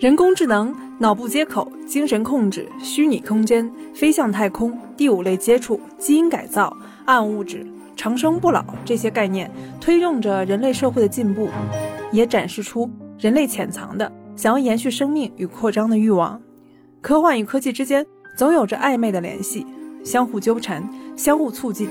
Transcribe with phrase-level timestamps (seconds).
[0.00, 6.74] 人工智能、脑部接口、精神控制、虚拟空间、飞向太空、第五类接触、基因改造、
[7.04, 11.50] 暗物质、长生不老这些概念，推动着人类社会的进步，
[12.12, 16.40] 也展示出人类潜藏的想要延续生命与扩张的欲望。
[17.02, 18.06] 科幻与科技之间
[18.38, 19.66] 总有着暧昧的联系，
[20.02, 20.82] 相互纠缠，
[21.14, 21.90] 相互促进。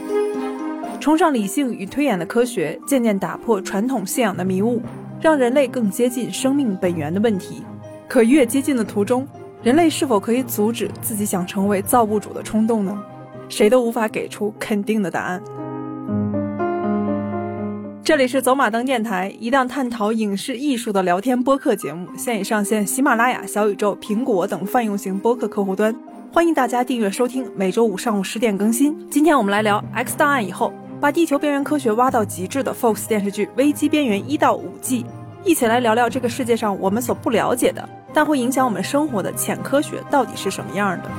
[0.99, 4.81] 崇尚理性与推演的科学，渐渐打破传统信仰的迷雾，
[5.21, 7.61] 让人类更接近生命本源的问题。
[8.09, 9.25] 可越接近的途中，
[9.61, 12.99] 人类是否可以阻止自己想成为造物主的冲动呢？
[13.47, 15.39] 谁都无法给出肯定的答案。
[18.03, 25.95] 这里是走马灯电台，一档探讨影视艺术的聊天播客节目，现已上线喜马拉雅、小宇宙、苹果等泛用型播客客户端，
[26.33, 28.97] 欢迎大家订阅收听，每周五上午十点更新。
[29.11, 35.05] 今天我们来聊《X 档案》以后，把地球边缘科学挖到极致的 Fox 电视剧《危机边缘》一到五季，
[35.43, 37.87] 一起来聊聊这个世界上我们所不了解的。
[38.13, 41.09] 但会影响我们生活的浅科学到底是什么样的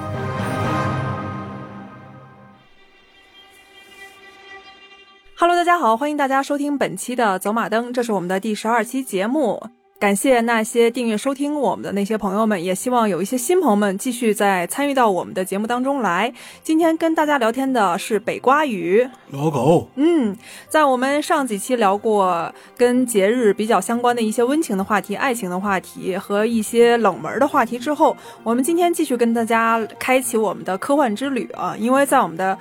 [5.36, 9.70] ？Hello，大家好，欢迎大家收听本期的走马灯，这是我们的第十二期节目。
[10.00, 16.32] 感谢那些订阅收听我们的那些朋友们，也希望有一些新朋友们继续在参与到我们的节目当中来。
[16.62, 19.86] 今天跟大家聊天的是北瓜鱼老狗。
[19.96, 20.34] 嗯，
[20.70, 32.58] 在我们上几期聊过跟节日比较相关的一些温情的话题、爱情的话题和一些冷门的话题之后，我们今天继续跟大家开启我们的科幻之旅啊，因为在我们的。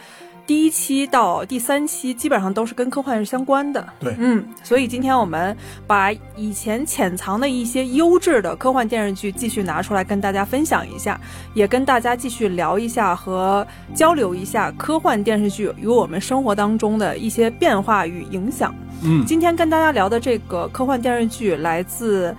[0.50, 5.55] 第一期到第三期基本上都是跟科幻是相关的，对，嗯，所以今天我们
[5.86, 11.22] 把以前潜藏的一些优质的科幻电视剧继续拿出来跟大家分享一下，
[11.53, 18.73] 也跟大家继续聊一下和交流一下科幻电视剧与我们生活当中的一些变化与影响。
[19.03, 22.36] 嗯，今天跟大家聊的这个科幻电视剧来自，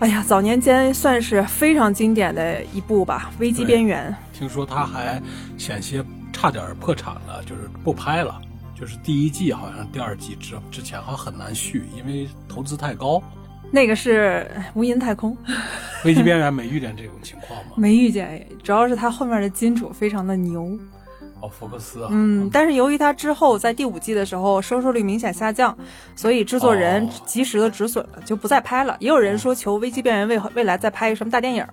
[0.00, 4.14] 哎呀，早年间算是非常经典的一部吧，《危机边缘》。
[4.38, 5.18] 听说它还
[5.56, 6.04] 险些。
[6.34, 8.38] 差点破产了，就是不拍了，
[8.78, 13.22] 就是第一季好像第二季之之前还很难续，因为投资太高。
[13.70, 15.36] 那个是无垠太空，
[16.04, 17.72] 危机边缘没遇见这种情况吗？
[17.76, 20.78] 没遇见，主要是他后面的金主非常的牛。
[21.48, 25.76] 福克斯啊，嗯，但是由于它之后在第五季的时候收视率明显下降，
[26.16, 28.96] 所以制作人及时的止损了，就不再拍了。
[29.00, 31.66] 也有人说求危机边缘未未来再拍一个什么大电影，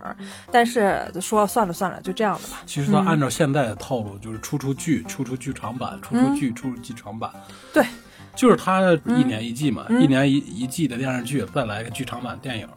[0.52, 2.62] 但是说算了算了，就这样了吧。
[2.66, 7.32] 其实他按照现在的套路，就是出出剧，出出剧场版，出出剧，出出剧场版。
[7.74, 7.86] 对，
[8.36, 12.68] 就是他一年一季嘛，一年一一季的电视剧，再来个剧场版电影。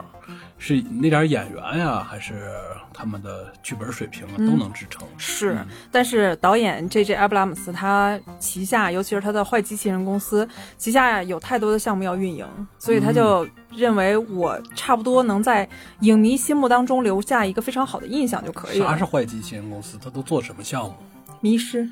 [0.67, 2.51] 是那点演员呀，还是
[2.91, 5.07] 他们的剧本水平啊，都能支撑。
[5.19, 5.59] 是，
[5.93, 7.13] 但是导演 J.J.
[7.13, 10.49] 阿布拉姆斯他旗下，尤其是他的坏机器人公司
[10.79, 12.47] 旗下有太多的项目要运营，
[12.79, 15.69] 所以他就认为我差不多能在
[16.01, 18.89] 影迷心目当中留下一个非常好的印象就可以了。
[18.89, 19.99] 啥是坏机器人公司？
[20.03, 20.95] 他都做什么项目？
[21.43, 21.87] 迷失，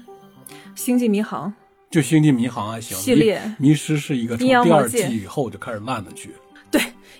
[0.75, 1.53] 星际迷航，
[1.91, 2.97] 就星际迷航还行。
[2.97, 6.34] 系列迷失是一个从第二季以后就开始烂的剧。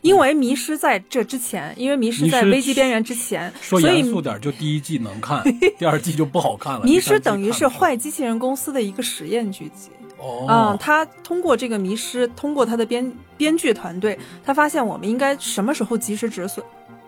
[0.03, 5.43] 对，因为《迷失》在这之前，因为《迷失》在《危机边缘》之前，说严肃点，就第一季能看，
[5.79, 6.81] 第二季就不好看了。
[6.83, 9.91] 《迷失》等于是坏机器人公司的一个实验剧集。
[10.19, 16.65] 哦，嗯，他通过这个《迷失》，通过他的编编剧团队，他发现我们应该什么时候及时止损。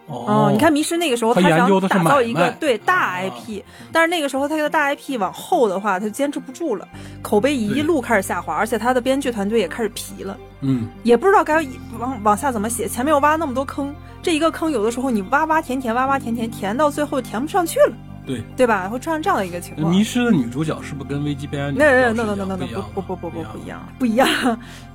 [0.07, 6.87] 哦，你看迷失那个时候，他想打造一个对大 IP，但是那个时候他的大 IP 往后的话，他坚持不住了，
[7.23, 11.65] 口碑一路开始下滑，而且他的编剧团队也开始疲了，嗯，也不知道该
[11.99, 17.95] 往往下怎么写，前面又挖那么多坑，这一个坑有的时候你挖挖填填，挖挖填填，填到最后填不上去了，
[18.27, 18.87] 对对吧？
[18.91, 19.91] 会出现这样的一个情况。
[19.91, 21.77] 迷失的女主角是不是跟危机边缘？
[21.77, 24.29] 那那那那那那不不不不不不一样，不一样。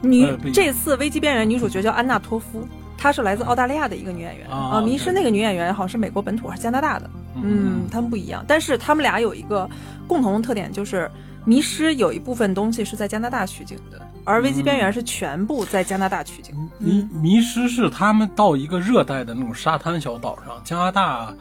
[0.02, 2.68] 女 这次危机边缘女主角叫安娜托夫。
[3.00, 7.10] 她是来自澳大利亚的一个女演员啊，迷失那个女演员好像是美国本土还是加拿大的，
[7.42, 9.68] 嗯，他们不一样，但是他们俩有一个
[10.06, 11.10] 共同的特点，就是
[11.46, 16.54] 迷失有一部分东西是在加拿大取景的，而危机边缘是全部在加拿大取景。
[16.78, 21.34] 迷迷失是他们到一个热带的那种沙滩小岛上，加拿大。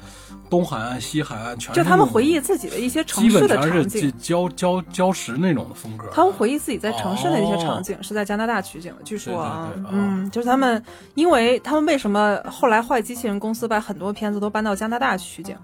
[0.51, 6.09] 东海岸、西海岸全就他们回忆自己的一些城市的场景，礁礁礁石那种的风格。
[6.13, 10.83] 他们回忆自己在城市的一些场景是在加拿大取景的，据说啊，嗯，就是他们，
[11.15, 15.57] 因为他们为什么后来坏机器人公司把很多片子都搬到加拿大取景，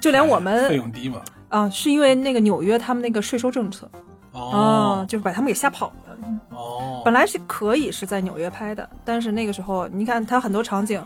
[0.00, 3.90] 就连我们费用低嘛，啊，是因为那个纽约他们那个税收政策，
[4.32, 6.16] 哦，就是把他们给吓跑了，
[6.56, 11.02] 哦，本来是可以是在纽约拍的，但是那个时候你看他很多场景。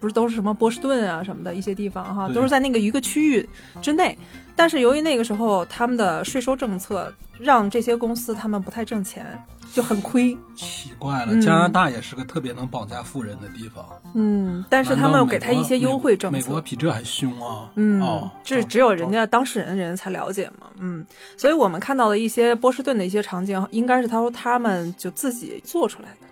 [0.00, 3.48] 不是都是什么波士顿啊什么的一些地方哈，都是在那个一个区域
[3.80, 4.16] 之内。
[4.56, 9.24] 但是由于那个时候他们的税收政策让这些公司他们不太挣钱，
[9.72, 10.36] 就很亏。
[10.54, 16.36] 奇怪了，嗯加拿大也是个特别能绑架富人的地方，嗯，但是他们又给他一些优惠政策。
[16.36, 17.70] 美国比这还凶啊！
[17.76, 21.06] 嗯，哦，这只有人家当事人人才了解嘛，嗯，
[21.38, 26.26] 所以我们看到的一些波士顿的一些场景，应该是他说他们就自己做出来的，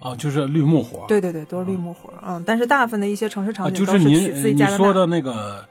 [0.00, 1.04] 哦，就是绿幕活。
[1.06, 5.64] 对对对，都是绿幕活，嗯，但是大部分的一些城市场啊，景都就是您取自于你说的那个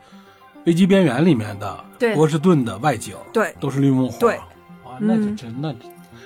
[0.65, 4.19] 危机边缘里面的对波士顿的外景，对都是绿幕活。
[4.19, 4.35] 对
[4.85, 5.75] 哇，那就嗯真的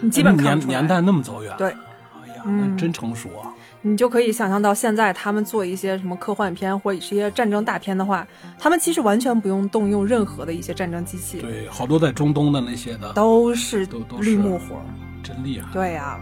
[0.02, 1.54] 你基本年年代那么走远。
[1.58, 3.54] 对，哎呀，嗯那真成熟啊！
[3.86, 8.26] 你就可以想象到现在他们做一些什么科幻片或者是一些战争大片的话，
[8.58, 14.82] 他们其实完全不用动用任何的一些战争机器，对，好多在中东的那些的，都是都都是绿幕活。
[15.22, 15.68] 真厉害。
[15.74, 16.20] 对呀、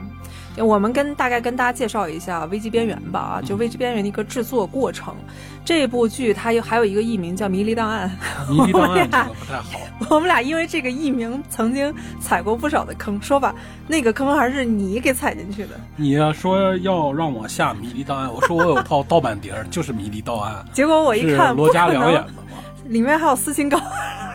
[0.57, 5.15] 我们跟大概跟大家介绍一下《危机边缘》吧啊，就《危机边缘》的一个制作过程。
[5.63, 8.09] 这部剧它有还有一个艺名叫《迷离档案
[8.49, 9.07] 迷离档案
[9.39, 13.21] 不太好。》，我们俩因为这个艺名曾经踩过不少的坑。
[13.21, 13.55] 说吧，
[13.87, 15.79] 那个坑还是你给踩进去的。
[15.95, 22.37] 你要说要让我下迷离档案，我说我有套盗版碟儿，就是迷离档案，结果我一是看，罗不可能家良演的，吗？
[22.87, 23.79] 里面还有斯琴高，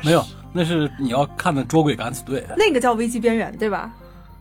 [0.03, 3.91] 没有，那是你要看的《捉鬼敢死队》，那个叫《危机边缘》对吧？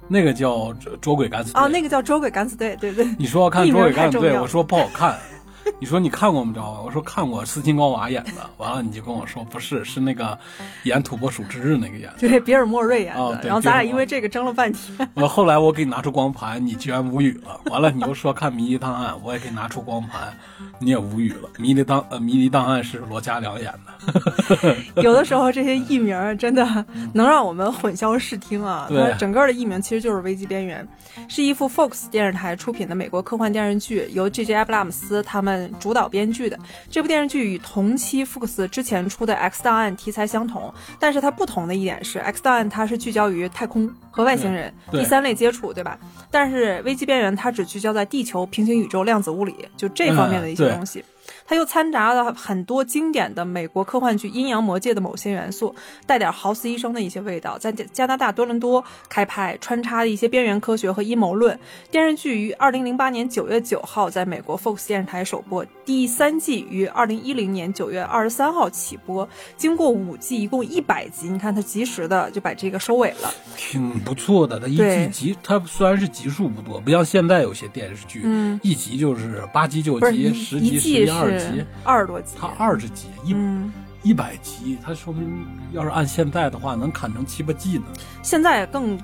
[0.08, 1.62] 那个叫《捉捉鬼敢死队》。
[1.66, 3.08] 哦，那个叫《捉鬼敢死队》，对对。
[3.18, 5.18] 你说要看《捉鬼敢死队我说不好看。
[5.80, 6.62] 你说你看过没着？
[6.84, 8.32] 我说看过，斯琴高娃演的。
[8.58, 10.38] 完了你就跟我说不是，是那个
[10.84, 12.16] 演《土拨鼠之日》那个演的。
[12.30, 15.08] 对，比尔莫瑞演的，然后咱俩因为这个争了半天。
[15.16, 17.60] 我后来我给你拿出光盘，你居然无语了。
[17.66, 20.34] 完了你又说看《迷离档案》，我也给你拿出光盘，
[20.80, 21.50] 你也无语了。
[21.62, 25.02] 《迷离档呃迷离档案》是罗嘉良演的。
[25.02, 28.86] 有的时候这些艺名真的能让我们混淆视听啊！
[28.88, 30.88] 对它整个的艺名其实就是《危机边缘》，
[31.34, 34.54] 是一部 Fox 电视台出品的美国科幻电视剧，由 J.J.
[34.54, 36.58] 阿布拉姆斯他们主导编剧的。
[36.90, 45.98] 这部电视剧与同期 Fox 之前出的《X 档案》题材相同，但是它不同的一点是，《X 档案》它是聚焦于太空和外星人对第三类接触，对吧？
[46.32, 51.04] 但是《危机边缘》它只聚焦在地球、平行宇宙、量子物理，就这方面的一些东西。
[51.48, 55.76] 它又掺杂了很多经典的美国科幻剧《阴阳魔界》的某些元素，
[56.08, 61.58] 带点豪斯医生的一些味道，在加加拿大多伦多开拍，穿插了一些边缘科学和阴谋论。
[61.92, 73.32] 电视剧于二零零八年九月九号在美国 Fox 电视台首播，第三季于二零一零年九月二十三号起播，经过五季，一共一百集，你看它及时的就把这个收尾了。
[73.56, 83.72] 挺不错的，它一对季集，它虽然是集数不多，不像现在有些电视剧，嗯一集就是八集、九集、一十集、十一二十集，二十多集，它二十集，一嗯。
[84.04, 87.86] 一百集，它说明要是按现在的话，能砍成七八季呢。
[88.22, 88.96] 现在更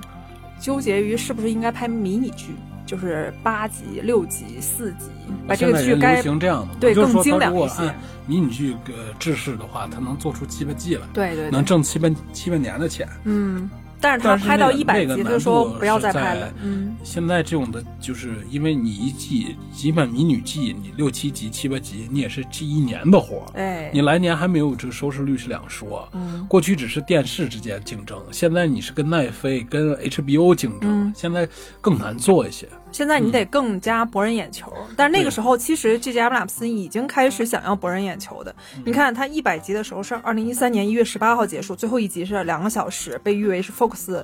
[0.60, 2.54] 纠结于是不是应该拍迷你剧，
[2.86, 5.06] 就是八集、六集、四集，
[5.44, 7.96] 把这个剧该流行这样的嘛，对更精良一些按
[8.28, 13.08] 迷你剧呃制式的话，它能做出七八季来，对对对能，挣七八七八年的钱。
[13.24, 13.68] 嗯，
[14.02, 23.46] 但是他拍到那个一百集，就说度不要再拍了，嗯，现在这种的，就是因为你一季，几本迷你季，你六七集、七八集，你也是这一年的活儿。
[23.54, 31.48] 哎，你来年还没有这个收视率是两说，嗯过去只是电视之间竞争，现在你是跟奈飞、跟 HBO 竞争，嗯现在
[31.80, 32.68] 更难做一些。
[32.92, 36.20] 现在你得更加博人眼球，但是那个时候其实 J.J.
[36.20, 38.54] 阿布拉姆斯已经开始想要博人眼球的。
[38.84, 44.22] 你看他一百集的时候是二零一三年一月十八号结束，最后一集是两个小时，被誉为是 Fox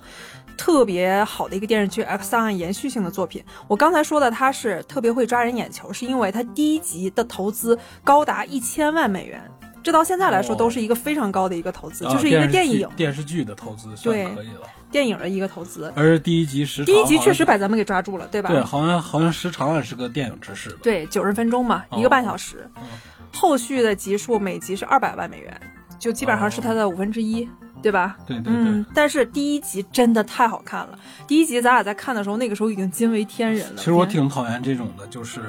[0.56, 3.42] 特别好的一个电视剧《X 档案》延续性的作品。
[3.66, 9.40] 我刚才说的他是特别会抓人眼球，是因为他第一集的投资高达一千万美元。
[9.80, 15.92] 这到现在来说哦都是一个非常高的一个投资，啊就是一个电影电视剧的投资算对可以了，电影的一个投资。
[15.94, 18.50] 而第一集时长第一集确实把咱们给抓住了，对吧？
[18.50, 20.76] 对，好像好像时长也是个电影制式的。
[20.82, 22.68] 对，九十分钟嘛，哦一个半小时。
[22.76, 22.82] 嗯
[23.30, 25.60] 后续的集数每集是二百万美元，
[25.98, 27.46] 就基本上是它的五分之一，
[27.82, 28.16] 对吧？
[28.26, 30.98] 对对对，嗯，但是第一集真的太好看了。
[31.26, 33.76] 第一集咱俩在看的时候，那个时候已经惊为天人了。
[33.76, 35.40] 其实我挺讨厌这种的，就是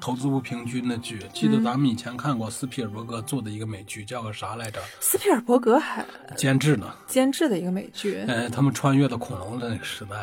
[0.00, 1.20] 投资不平均的剧。
[1.32, 4.80] 记得嗯咱们以前看过斯皮尔伯格做的一个美剧，叫个啥来着？
[5.00, 6.04] 斯皮尔伯格还
[6.36, 6.86] 监制呢。
[7.06, 10.16] 监制的一个美剧，呃，他们穿越到恐龙的那个时代，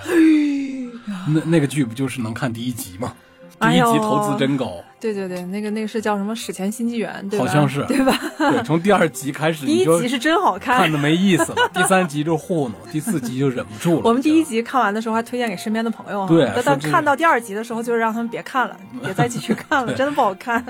[1.27, 3.13] 那那个剧不就是能看第一集吗？
[3.59, 7.45] 第一集投资真高，对对对，那个那个是叫什么《史前新纪元》，对吧？
[7.45, 8.19] 好像是对吧？
[8.37, 10.91] 对，从第二集开始 第一集是真好看看。
[10.91, 14.01] 的没意思了，第三集就糊弄，第四集就忍不住了。
[14.05, 20.63] 我们第一集看完的时候还推荐给身边的朋友哈，对但看到第二集的时候，就是让他们别看了，别再继续看了， 真的不好看。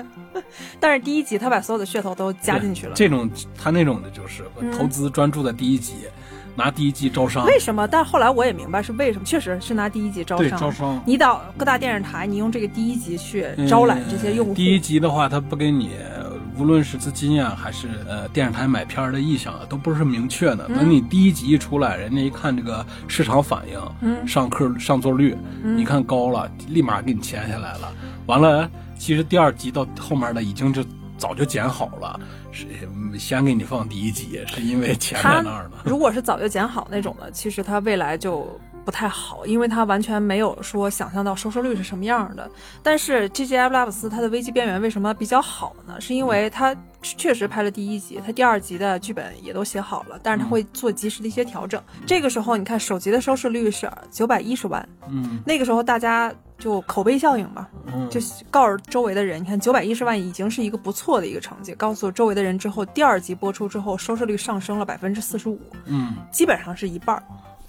[0.80, 3.28] 但是第一集他把所有的噱头都加进去了，这种
[3.60, 5.94] 他那种的就是嗯投资专注在第一集，
[6.58, 7.46] 拿第一季招商。
[7.46, 7.86] 为什么？
[7.86, 10.58] 但后来我也明白是为什么，确实是拿第一集招对商。
[10.58, 11.00] 招商。
[11.06, 14.52] 你到各大电视台，你用这个第一集去招揽这些用户。
[14.52, 15.92] 嗯第一集的话，他不给你，
[16.58, 20.66] 无论是资金啊，还是呃电视台买片儿的意向啊，都不是明确的。
[20.68, 27.92] 等你第一集一出来，人家一看这个市场反应，嗯上课上座率，你看高了，立马给你签下来了。
[28.26, 30.84] 完了，其实第二集到后面的已经就
[31.16, 32.47] 早就剪好了，是
[33.18, 35.78] 先给你放第一集，是因为钱在那儿呢。
[35.84, 42.50] 如果是早就剪好那种的，其实它未来就不太好，因为他完全没有说想象到收视率是什么样的。
[42.82, 43.54] 但是 J.J.
[43.58, 46.00] 阿布拉姆斯他的《危机边缘》为什么比较好呢？
[46.00, 51.78] 是因为他确实拍了第一集，他第二集的剧本也都写好了，但是他会做及时的一些调整。
[52.06, 58.18] 这个时候，你看首集的收视率是九百一十万，嗯那个时候大家就口碑效应嘛，嗯，就
[58.50, 61.74] 告诉周围的人，你看九百一十万已经是一个不错的一个成绩。
[61.74, 67.22] 告诉周围的人之后，第二集播出之后，收视率上升了百分之四十五，嗯基本上是一半儿，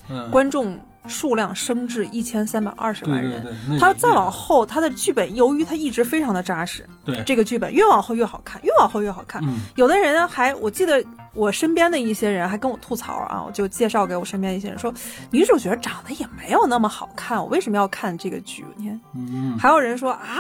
[0.10, 3.42] 嗯，观众数量升至一千三百二十万人。
[3.44, 9.44] 对对对，他再往后，他的剧本由于他一直非常的扎实，对这个剧本越往后越好看，越往后越好看。
[9.44, 11.04] 嗯有的人还，我记得
[11.34, 14.94] 我身边的一些人还跟我吐槽啊，我就介绍给我身边一些人说，
[15.32, 18.66] 女主角长得也没有那么好看，我为什么要看这个剧？
[18.76, 20.38] 你看，嗯，还有人说啊，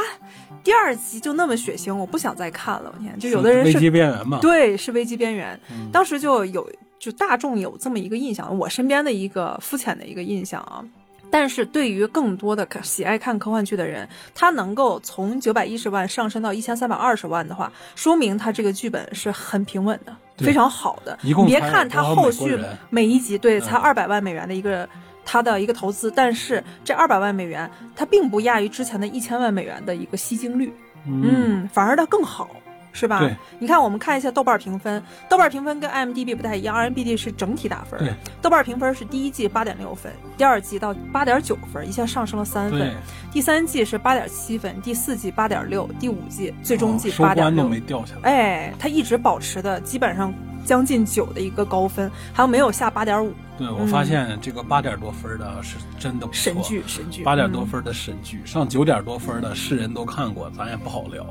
[0.63, 2.93] 第二集就那么血腥，我不想再看了。
[2.93, 5.59] 我天，就有的人是危机边缘嘛，对，是危机边缘。
[5.71, 10.83] 嗯当时就有就大众有这么一个印象，我身边的一个肤浅的一个印象啊。
[11.31, 21.17] 但是对于更多的喜爱看科幻剧的人，他能够从九百一十万上升到一千三百二十万的话，说明他这个剧本是很平稳的，非常好的。
[21.21, 22.57] 一共别看他后续
[22.89, 24.89] 每一集对才嗯二百万美元的一个
[25.23, 30.73] 他的一个投资，但是这二百万美元它并不亚于之前的一千万美元的一个吸金率。
[31.05, 32.49] 嗯，反而它更好，
[32.91, 33.29] 是吧？
[33.59, 42.93] 你看，我们看一下豆瓣评分，豆瓣评分跟 IMDB 不太一样，IMDB 是整体打分，豆瓣评分是第一季八点六分，第二季到八点九分，一下上升了三分，，
[43.31, 47.63] 第三季是八点七分，第四季八点六，第五季最终季八点六。
[47.63, 48.29] 官都没，掉下来。
[48.29, 50.33] 哎，它一直保持的基本上
[50.69, 61.25] 将近九的一个高分，还有没有下八点五，对，我发现这个八点多分的是真的不错，神剧神剧，八点多嗯分的神剧，上九点多分的是人都看过，咱也不好聊。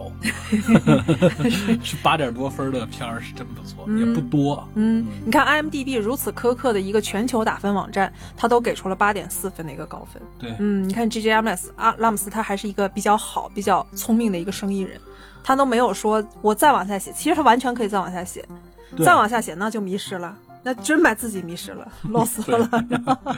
[1.84, 4.68] 是八点多分的片儿是真不错，也不多。
[4.74, 10.20] 嗯，你看 IMDB 如此苛刻的一个全球打分网站，它都给出了八点四分的一个高分。
[10.36, 15.00] 对，嗯，你看 G J 阿姆斯啊，拉姆斯他还是一个比较好、比较聪明的一个生意人，
[15.44, 20.36] 他都没有说我再往下写，其实他完全可以再往下写，对再往下写那就迷失了。
[20.62, 22.68] 那真把自己迷失了， lost 了。
[22.90, 23.34] 然后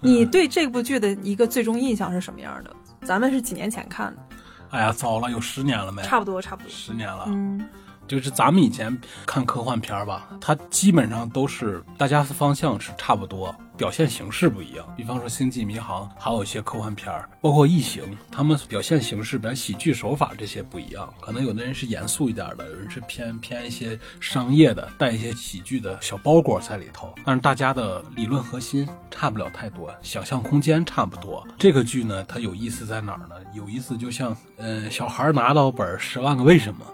[0.00, 2.70] 你对这部剧的一个最终印象是什么样的？
[3.06, 4.22] 咱们是几年前看的，
[4.70, 6.02] 哎呀，早了，有十年了没？
[6.02, 6.70] 差不多，差不多。
[6.70, 7.24] 十年了。
[7.28, 7.66] 嗯
[8.06, 14.84] 就是咱们以前看科幻片儿吧，它基本上都是大家的方向是差不多，表现形式不一样。
[14.96, 21.08] 比方说《星际迷航》，还有一些科幻片儿，包括《异形》，他们表现形式、表现喜剧手法这些不一样。
[21.20, 27.14] 可能有的人是严肃一点的，有人是偏偏一些商业的，带一些喜剧的小包裹在里头。
[27.24, 31.46] 但是大家的理论核心差不了太多，想象空间差不多。
[31.56, 33.36] 这个剧呢，它有意思在哪儿呢？
[33.54, 36.84] 有意思就像，嗯，小孩拿到本《十万个为什么》。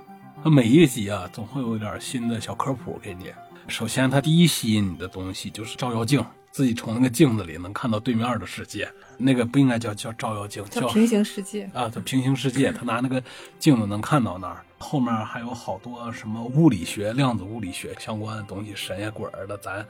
[0.44, 3.32] 它每一集啊，总会有一点新的小科普给你。
[3.66, 6.22] 首先，它第一吸引你的东西就是照妖镜，
[6.54, 8.88] 自己从那个镜子里能看到对面的世界。
[9.18, 11.68] 那个不应该叫叫照妖镜，叫叫平行世界。
[11.74, 12.70] 啊，叫平行世界。
[12.70, 13.20] 他拿那个
[13.58, 14.64] 镜子能看到那儿。
[14.78, 19.84] 后面还有好多什么物理学、量子物理学相关的东西，神呀鬼儿的，咱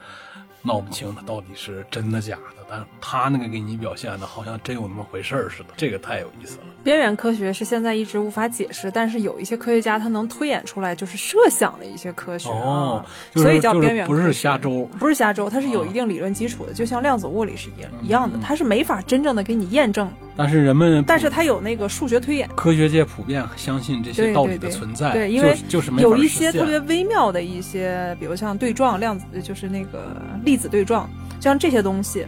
[0.65, 2.41] 闹不清它到底是真的假的。
[2.67, 6.63] 但是他那个给你表现的，好像真有那么回事儿似的，这个太有意思了。
[6.83, 14.19] 边缘科学是现在一直无法解释，但是有一些科学家他能推演出来，就是设想的一些科学啊，哦，就是所以叫边缘科学。
[14.19, 14.87] 不是瞎诌。
[14.97, 22.49] 不是瞎诌，它是有一定理论基础的，就像量子物理是一样一样的，它是没法真正的给你验证，但是人们但是它有那个数学推演。
[22.55, 30.19] 科学界普遍相信这些道理的对对对存在，对因为就是有一些特别微妙的一些，比如像对撞、量子，就是那个
[30.55, 31.09] 粒子对撞，
[31.41, 32.25] 像这些东西，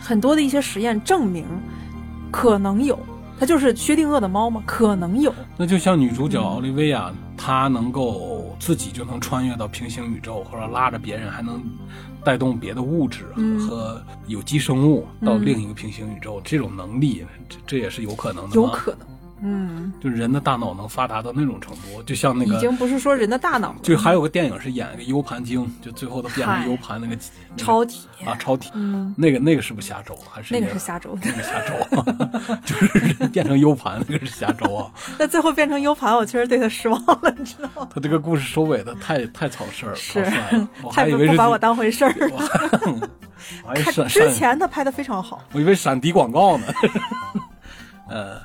[0.00, 1.44] 很多的一些实验证明
[2.30, 2.96] 可能有，
[3.36, 5.34] 它就是薛定谔的猫嘛，可能有。
[5.56, 11.60] 那就像女主角嗯奥利维亚，她能够自己就能穿越到平行宇宙，或者拉着别人还能
[12.24, 18.54] 带动别的物质嗯和有机生物到嗯另一个平行宇宙，这种能力，这这也是有可能的？
[18.54, 19.06] 有可能，
[19.42, 31.32] 嗯，就是人的大脑能发达到那种程度，就像那个已，经不是说人的大脑了，就还有个电影是演一个 U 盘精，就最后都变成 U 盘那个那 个超体，啊超体，嗯，那个那个是不是下周还是那个是下周那。
[31.32, 31.74] 个下周，
[32.64, 34.90] 就是人变成 U 盘那个是下周啊。
[35.18, 37.88] 那最后变成 U 盘，我确实对他失望了，你知道吗？
[37.92, 40.20] 他这个故事收尾的太太草事儿了，是
[40.82, 42.14] 我太还以为是把我当回事儿。
[43.64, 46.66] 我还以为看闪闪，之前他拍的非常好，我以为闪迪广告呢。
[48.08, 48.40] 呃，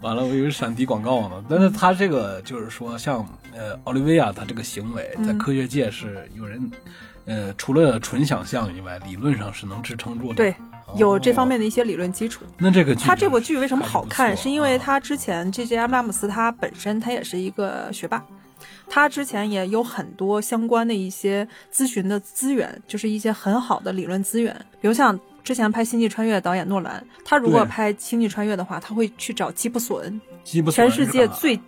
[0.00, 1.44] 完了，我以为闪迪广告呢。
[1.48, 6.70] 但是他这个就是说，像呃奥利维亚他这个行为，在嗯科学界是有人，
[7.26, 10.34] 呃，除了纯想象以外，理论上是能支撑住的。
[10.36, 10.54] 对，
[10.96, 11.48] 有这方哦。
[11.48, 12.44] 面的一些理论基础。
[12.56, 14.34] 那这个剧他这部剧为什么好看？
[14.34, 18.24] 是因为啊他之前 J J 阿布拉姆斯他本身他也是一个学霸，
[18.88, 25.18] 他之前也有很多相关的一些咨询的资源，就是一些很好的理论资源，比如像。
[25.42, 30.20] 之前拍《星际穿越》的导演诺兰，他如果拍《星际穿越》的话，他会去找基普索恩，
[30.72, 31.58] 全世界最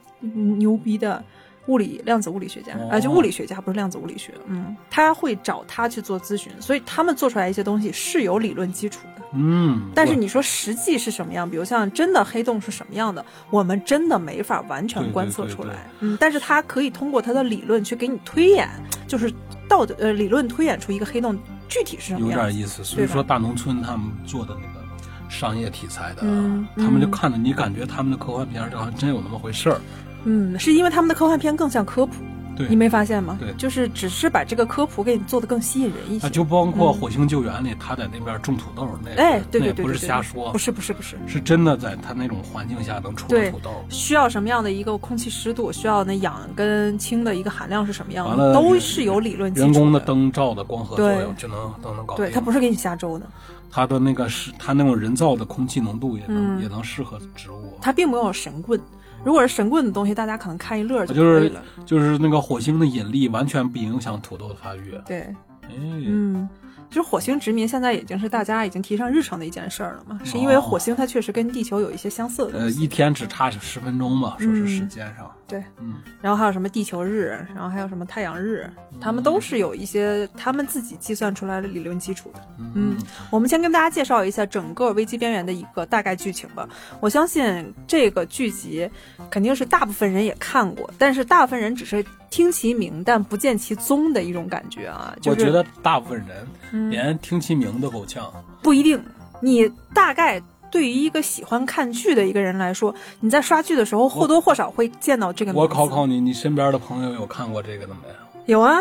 [0.57, 1.23] 牛逼的
[1.67, 4.33] 物理量子物理学家，哦呃，就物理学家，不是量子物理学。
[4.47, 9.23] 嗯，他会找他去做咨询，所以他们做出来一些东西是有理论基础的。
[9.35, 15.89] 嗯，但是你说实际是什么样，比如像真的黑洞是什么样的，我们真的没法完全观测对对出来。
[16.01, 18.69] 嗯，但是他可以通过他的理论去给你推演，
[19.07, 19.33] 就是
[19.69, 21.39] 道德呃理论推演出一个黑洞
[21.69, 22.29] 具体是什么有。
[22.29, 22.83] 点意思。
[22.85, 24.87] 所以说，大农村他们做的那个
[25.29, 29.81] 商业题材的，嗯他们就嗯看着你感觉他们的科幻片儿好像真有那么回事儿。
[30.25, 32.13] 嗯，是因为他们的科幻片更像科普，
[32.57, 33.37] 对你，没发现吗？
[33.41, 36.27] 对就是只是把这个科普给你做的更吸引人一些。
[36.27, 43.71] 啊，就包括《嗯火星救援》里，他在那边种土豆，那哎对对对不是，瞎说不，是不是不是，是真的在他那种环境下能出对土豆。
[43.89, 50.07] 需要什么样的一个空气湿度，需要那氧跟氢的一个含量是什么样完的，都是有理论基础人工的的。
[50.07, 52.27] 灯照的光合作用就能都能搞定。
[52.27, 53.27] 对，他不是给你瞎周的，
[53.71, 57.79] 它的那个是它那种人造的空气浓度也能、嗯也能适合植物。
[57.81, 58.79] 它并没有神棍。
[59.25, 61.63] 如果是神棍的东西，大家可能看一乐就就是可以了。
[61.87, 64.95] 就是那个火星的引力完全不影响土豆的发育。
[65.07, 65.75] 对，哎，
[66.05, 66.49] 嗯，
[66.93, 75.35] 其实火星殖民现在已经是大家已经提上日程的一件事儿了嘛，是因为哦火星它确实跟地球有一些相似的呃，一天只差十分钟嘛，说是嗯时间上。
[75.49, 78.71] 对，嗯，然后还有什么地球日，然后还有什么太阳日，
[79.01, 82.41] 他们都是有一些他们自己计算出来的理论基础的。
[82.75, 82.95] 嗯，
[83.31, 86.69] 我们先跟大家介绍一下整个《危机边缘》的一个大概剧情吧。
[87.01, 88.91] 我相信这个剧集
[89.31, 95.15] 肯定是大部分人也看过，但是大部分人只是听其名但不见其踪的一种感觉啊。
[95.21, 98.33] 就是、我觉得大部分人嗯连听其名都够呛。
[98.61, 99.01] 不一定，
[99.41, 100.43] 你大概。
[100.73, 105.61] 对于一个喜欢看剧的一个人来说，你在刷剧的时候或多或少会见到这个名字。
[105.61, 108.09] 我考考你，你身边的朋友有看过这个的没？
[108.47, 108.81] 有啊，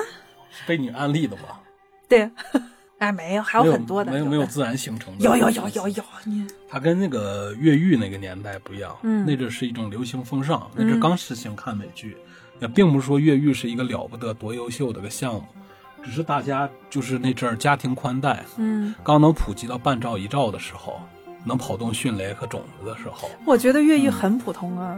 [0.49, 1.59] 是被你安利的吧？
[2.07, 2.31] 对，
[2.99, 5.25] 哎，没有，还有很多的，没有没有自然形成的。
[5.25, 12.15] 有有有有有，你它跟那个越狱那个年代不一样，嗯那阵是一种流行风尚，那阵嗯刚实行看美剧，
[12.61, 15.43] 也并不是说越狱是一个了不得多优秀的个项目，
[16.03, 21.01] 只是大家就是那阵儿家庭宽带嗯，刚能普及到半兆一兆的时候，
[21.43, 24.95] 能跑动迅雷和种子的时候，我觉得越狱很普通啊。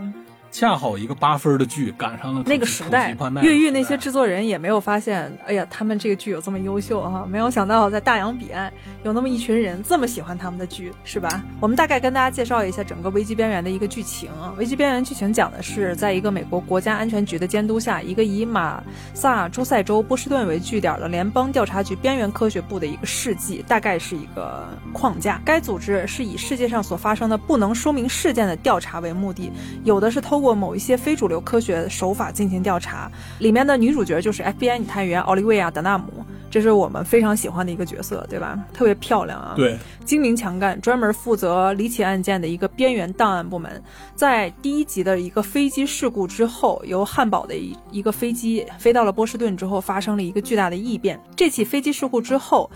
[0.54, 11.44] 恰好一个八分的剧赶上了那个时代越狱那些制作人也没有发现，哎呀，他们这个剧有这么优秀哈、没有想到在大洋彼岸有那么一群人这么喜欢他们的剧，是吧？
[11.60, 14.54] 我们大概跟大家介绍一下整个《危机边缘》的一个剧情啊。
[14.60, 18.84] 《危机边缘》剧情讲的是，在一个美国国家安全局的监督下，一个以马
[19.16, 25.42] 萨诸塞州波士顿为据点的联邦调查局边缘科学部的一个事迹，大概是一个框架。
[25.44, 29.52] 该组织是以世界上所发生的不能说明事件的调查为目的，
[29.84, 33.10] 有的是透过某一些非主流科学手法进行调查。
[33.40, 36.06] 里面的女主角就是 FBI 女探员奥利维亚·德纳姆，
[36.52, 38.60] 这是我们非常喜欢的一个角色，对吧？
[38.74, 43.82] 特别漂亮啊，对，精明强干，专门负责离奇案件的一个边缘档案部门。
[44.14, 51.18] 在第一集的一个飞机事故之后，由汉堡的一一个飞机飞到了波士顿之后，发生了一个巨大的异变。
[51.36, 52.70] 这起飞机事故之后。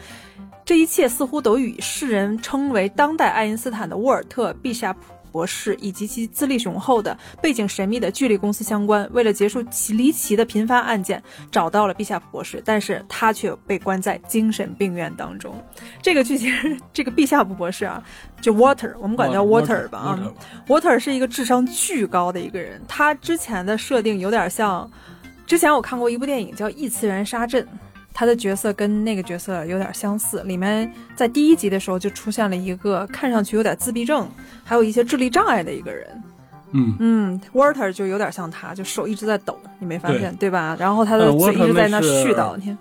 [0.66, 5.00] 这一切似乎都与世人称为当代爱因斯坦的沃尔特·毕夏普
[5.38, 9.08] 博士以及其资历雄厚的、背景神秘的巨力公司相关。
[9.14, 11.22] 为了结束其离奇的频发案件，
[11.52, 15.54] 找到了毕夏普博士，但是他却被关在精神病院当中。
[16.02, 16.52] 这个剧情，
[16.92, 18.04] 这个毕夏普博士啊，
[18.42, 20.34] 就 Water，我们管叫 Water 吧啊。
[20.68, 24.90] Water 是一个智商巨高的一个人，他之前的设定有点像，
[25.46, 27.64] 之前我看过一部电影叫《异次元杀阵》。
[28.18, 34.28] 他的角色跟那个角色有点相似，里面在第一集的时候就出现了一个看上去有点自闭症，
[34.64, 36.24] 还有一些智力障碍的一个人。
[36.72, 40.76] 嗯嗯，Water 就有点像他，就手一直在抖，你没发现对吧？
[40.80, 42.78] 然后他的呃嘴一直在那絮叨，你看，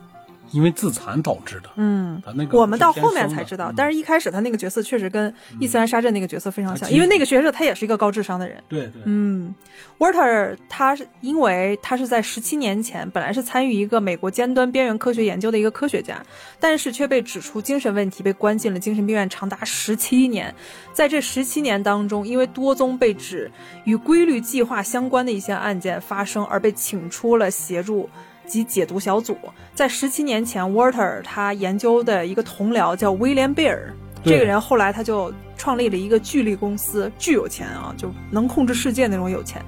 [0.53, 1.71] 因为自残导致的。
[1.77, 8.63] 嗯，他那个我们到后面才知道，嗯但是一开始他那个角色确实跟伊斯兰沙镇那个角色非常像，因为那个角色他也是一个高智商的人。
[8.69, 9.55] 对对，嗯
[9.99, 16.23] ，Walter 他是因为他是在十七年前本来是参与一个美国尖端边缘科学研究的一个科学家，
[16.59, 20.55] 但是却被指出精神问题，被关进了精神病院长达十七年。
[20.93, 23.51] 在这十七年当中，因为多宗被指
[23.85, 28.09] 与规律计划相关的一些案件发生，而被请出了协助。
[28.47, 29.37] 及解读小组
[29.75, 33.93] 在十七年前，Walter 他研究的一个同僚叫威廉贝尔，
[34.25, 39.61] 这个人后来他就创立了一个巨力公司，巨有钱啊，就能控制世界那种有钱。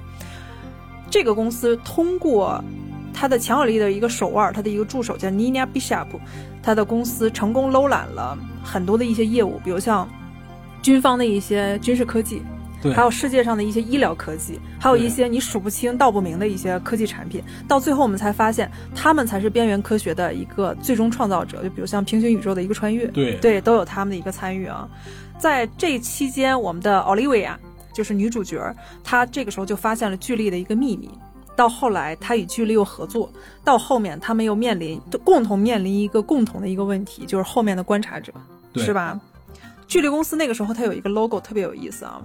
[1.09, 2.63] 这个公司通过
[3.13, 6.07] 他的强有力的一个手腕，他的一个助手叫 Nina Bishop，
[6.61, 10.07] 他的公司成功搂揽了很多的一些业务，比如像
[10.81, 12.41] 军方的一些军事科技，
[12.81, 17.43] 对还有世界上的一些医疗科技，还有一些你数不清道不明的一些科技产品。
[17.67, 21.61] 到最后，我们才发现，他们才是边缘科学的一个最终创造者。
[21.63, 24.87] 就比如像平行宇宙的一个穿越，对对，都有他们的一个参与啊。
[25.37, 27.59] 在这期间，我们的奥利维亚
[27.93, 28.61] 就是女主角，
[29.03, 31.09] 她这个时候就发现了巨力的一个秘密。
[31.55, 33.29] 到后来，她与巨力又合作，
[33.65, 38.31] 到后面他们又面临共同面临一个共同的一个问题，就是后面的观察者，
[38.75, 39.19] 是吧？
[39.85, 42.21] 巨力公司那个时候它有一个 logo 特别有意思啊，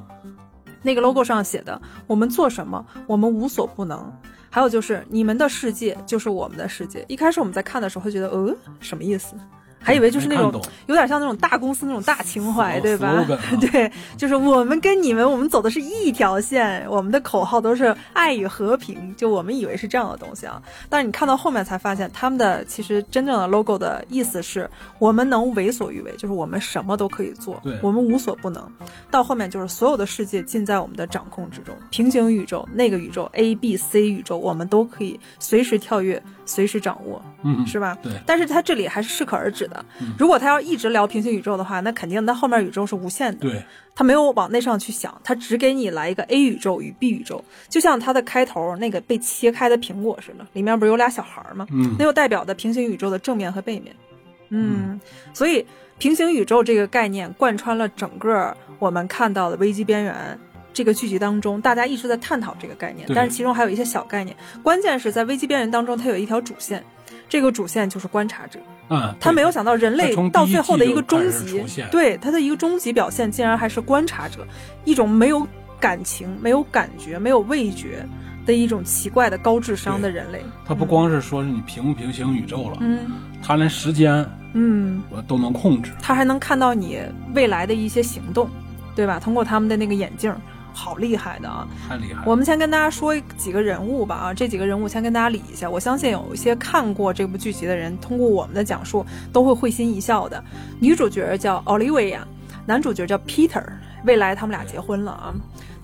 [0.85, 4.13] 那个 logo 上写的“我们做什么，我们无所不能”，
[4.51, 7.05] 还有就是你们的世界就是我们的世界。
[7.09, 9.35] 一开始我们在看的时候会觉得，呃，什么意思？
[9.85, 10.51] 还以为就是那种
[10.87, 13.27] 有点像那种大公司那种大情怀，哦对吧啊？
[13.61, 20.63] 对，就是我们跟你们，我们走的是一条线，我们的口号都是爱与和平，就我们以为是这样的东西啊。
[20.89, 24.69] 但是你看到后面才发现，他们的其实真正的 logo 的意思是
[24.99, 28.67] 我们能为所欲为，就是我们什么都可以做，我们无所不能。
[29.11, 37.23] 到后面就是所有的世界尽在我们的掌控之中，平行宇宙、那个宇宙、A、B、C 宇宙，我们都可以随时跳跃，随时掌握。
[37.43, 37.97] 嗯，是吧？
[38.03, 39.85] 对但是他这里还是适可而止的。
[40.01, 43.41] 嗯如果他要一直聊平行宇宙的话，那肯定那后面宇宙是无限的。
[43.41, 43.63] 对，
[43.95, 51.67] 他没有往那上去想，他只给你来一个 A 宇宙与 B 宇宙，就像它的开头那个被切开的苹果似的，里面不是有俩小孩吗？
[51.71, 53.95] 嗯那，又代表的平行宇宙的正面和背面。
[54.51, 55.01] 嗯，
[55.33, 55.67] 所以
[55.99, 60.39] 平行宇宙这个概念贯穿了整个我们看到的危机边缘。
[60.75, 64.37] 这个剧集当中，大家一直在探讨这个概念，但是其中还有一些小概念。
[64.61, 66.85] 关键是在危机边缘当中，它有一条主线，
[67.29, 68.59] 这个主线就是观察者。
[68.91, 74.47] 嗯，他没有想到人类到最后的一个终极对他的一个终极表现，竟然还是观察者，
[74.85, 75.47] 一种没有
[75.81, 78.05] 感情、没有感觉、没有味觉
[78.45, 80.43] 的一种奇怪的高智商的人类。
[80.67, 82.99] 他不光是说是你平不平行宇宙了，嗯
[83.43, 85.93] 他连时间嗯，我都能控制。
[86.03, 87.01] 他还能看到你
[87.35, 88.51] 未来的一些行动，
[88.95, 89.19] 对吧？
[89.19, 90.35] 通过他们的那个眼镜。
[90.75, 91.67] 好厉害的啊！
[91.89, 92.25] 太厉害了。
[92.27, 95.71] 我们先跟大家说几个人物吧啊，这几个人物先跟大家理一下。
[95.71, 100.43] 我相信有一些看过这部剧集的人，通过我们的讲述都会会心一笑的。
[100.81, 102.27] 女主角叫奥利维亚，
[102.67, 103.65] 男主角叫 Peter。
[104.05, 105.33] 未来他们俩结婚了啊。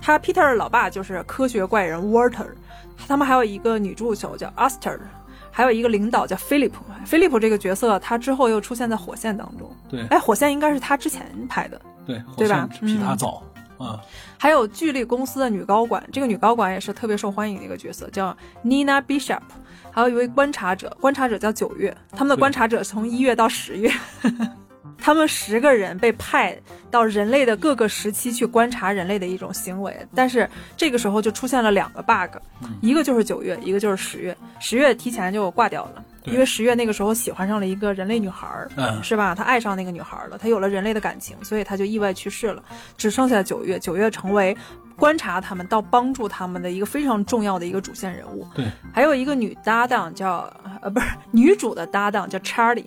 [0.03, 2.49] 他 Peter 的老爸就是科学怪人 Walter，
[3.09, 4.99] 他们还有一个女助手叫 Aster，
[5.51, 6.73] 还有一个领导叫 Philip。
[7.07, 9.71] Philip 这个角色他之后又出现在火线当中。
[9.89, 11.81] 对哎，火线应该是他之前拍的。
[12.07, 13.43] 对，对吧比他嗯早
[13.81, 14.01] 啊。
[14.39, 19.41] 还有巨力公司的女高管，这个女高管也是特别受欢迎的一个角色，叫 Nina Bishop。
[19.93, 23.91] 还有一位观察者，观察者叫九月，他们的观察者从一月到十月，
[24.97, 26.57] 他们十个人被派
[26.93, 32.37] 到人类的各个时期去观察人类的一种行为，但是这个时候就出现了两个 bug，、
[32.81, 34.37] 一个就是九月，一个就是十月。
[34.61, 39.35] 十月提前就挂掉了，对因为十月那个时候喜欢上了一个人类女孩儿，嗯是吧？
[39.35, 42.63] 他爱上那个女孩了，他有了人类的感情，所以他就意外去世了。
[42.97, 44.57] 只剩下九月，九月成为
[44.97, 48.47] 观察他们到帮助他们的一个非常重要的一个主线人物。
[48.55, 50.53] 对，还有一个女搭档叫
[50.83, 52.85] 呃，不是 女主的搭档叫 Charlie。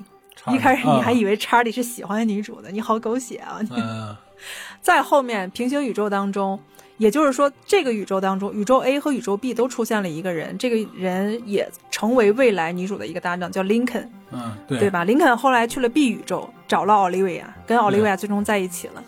[0.52, 3.60] 一开始你还以为 Charlie 是喜欢女主的，你好狗血啊！
[3.70, 4.14] 嗯，
[4.82, 6.60] 在后面平行宇宙当中，
[6.98, 14.90] 也就是说，这个宇宙当中，宇宙 A 和宇宙 B 都出现了一个人，这个人也成为未来女主的一个搭档，叫林肯，嗯，对对？
[14.90, 15.04] 吧？
[15.04, 19.04] 林肯后来去了 B 宇宙，找了奥利维亚，跟奥利维亚最终在一起了。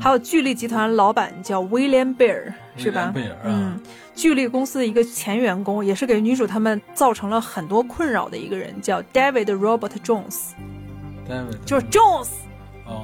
[0.00, 3.10] 还有巨力集团老板叫威廉贝尔，是吧？
[3.12, 3.80] 贝尔啊嗯，
[4.14, 12.39] 巨力公司的一个前员工，也是给女主他们造成了很多困扰的一个人，叫 David Robert Jones，David 就是 Jones 哦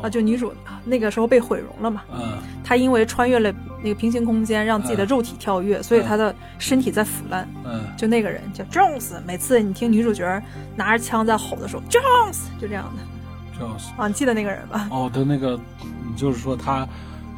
[0.03, 0.53] 啊，就女主
[0.85, 2.03] 那个时候被毁容了嘛。
[2.13, 7.49] 嗯她因为穿越了那个平行空间，让自己的肉体跳跃，所以她的身体在腐烂。
[7.65, 10.43] 嗯就那个人叫 Jones，每次你听女主角
[10.75, 14.89] 拿着枪在吼的时候，Jones 就这样的，Jones 啊，你记得那个人吧？
[14.91, 16.87] 哦他那个，你就是说他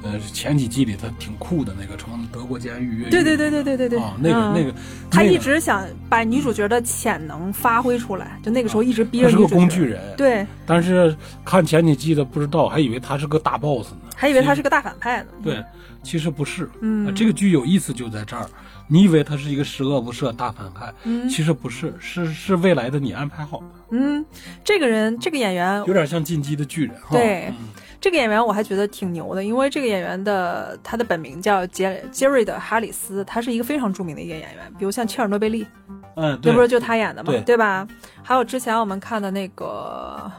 [0.02, 4.72] 呃，前几季里他挺酷的那个，从德国监狱越狱对对对对对对对，啊，那个嗯那个，
[5.10, 9.48] 他一直想把女主角的潜能发挥出来，就那个时候一直逼着他是个。
[9.48, 15.28] 工具人，，对，但是看前几季的不知道，还以为他是个大 boss 呢，还以为他是个大反派呢。
[15.42, 15.64] 对，
[16.02, 16.70] 其实不是。
[16.80, 18.46] 嗯呃这个剧有意思就在这儿，
[18.86, 24.24] 你以为他是一个十恶不赦大反派，嗯其实不是，是是未来的你安排好的，嗯，
[24.62, 27.08] 这个人，这个演员有点像进击的巨人哈。
[27.10, 27.68] 对嗯
[28.00, 35.66] 这个演员我还觉得挺牛的，因为这个演员的他的本名叫杰杰瑞的·哈里斯，他是一个非常著名的一个演员，比如像切尔诺贝利，
[36.14, 37.86] 嗯，对这不是就他演的嘛，对吧？
[38.22, 40.30] 还有之前我们看的那个，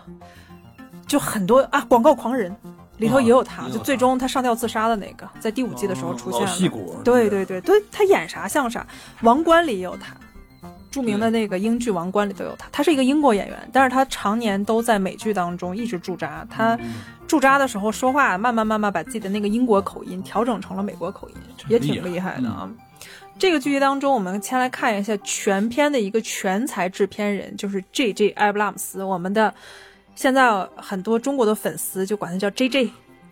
[1.06, 2.50] 就很多啊，《广告狂人》
[2.98, 6.48] 里头也有他，就最终他上吊自杀的那个，在第五季的时候出现了。
[6.48, 8.80] 戏骨，对对对对，他演啥像啥，
[9.22, 10.16] 《王冠》里也有他。
[10.92, 16.44] 著名的那个英剧《王冠》里都有他，他是一个英国演员，但是他常年都在美剧当中一直驻扎。
[16.50, 16.90] 他嗯
[17.30, 21.36] 驻扎的时候说话，慢慢慢慢把自己的那个英国口音调整成了美国口音，
[21.68, 22.68] 也挺厉害的啊。
[23.38, 28.32] 这个剧当中，我们先来看一下全片的一个全才制片人，就是 J.J.
[28.32, 29.04] 埃布拉姆斯。
[29.04, 29.54] 我们的
[30.16, 32.90] 现在很多中国的粉丝就管他叫 J.J.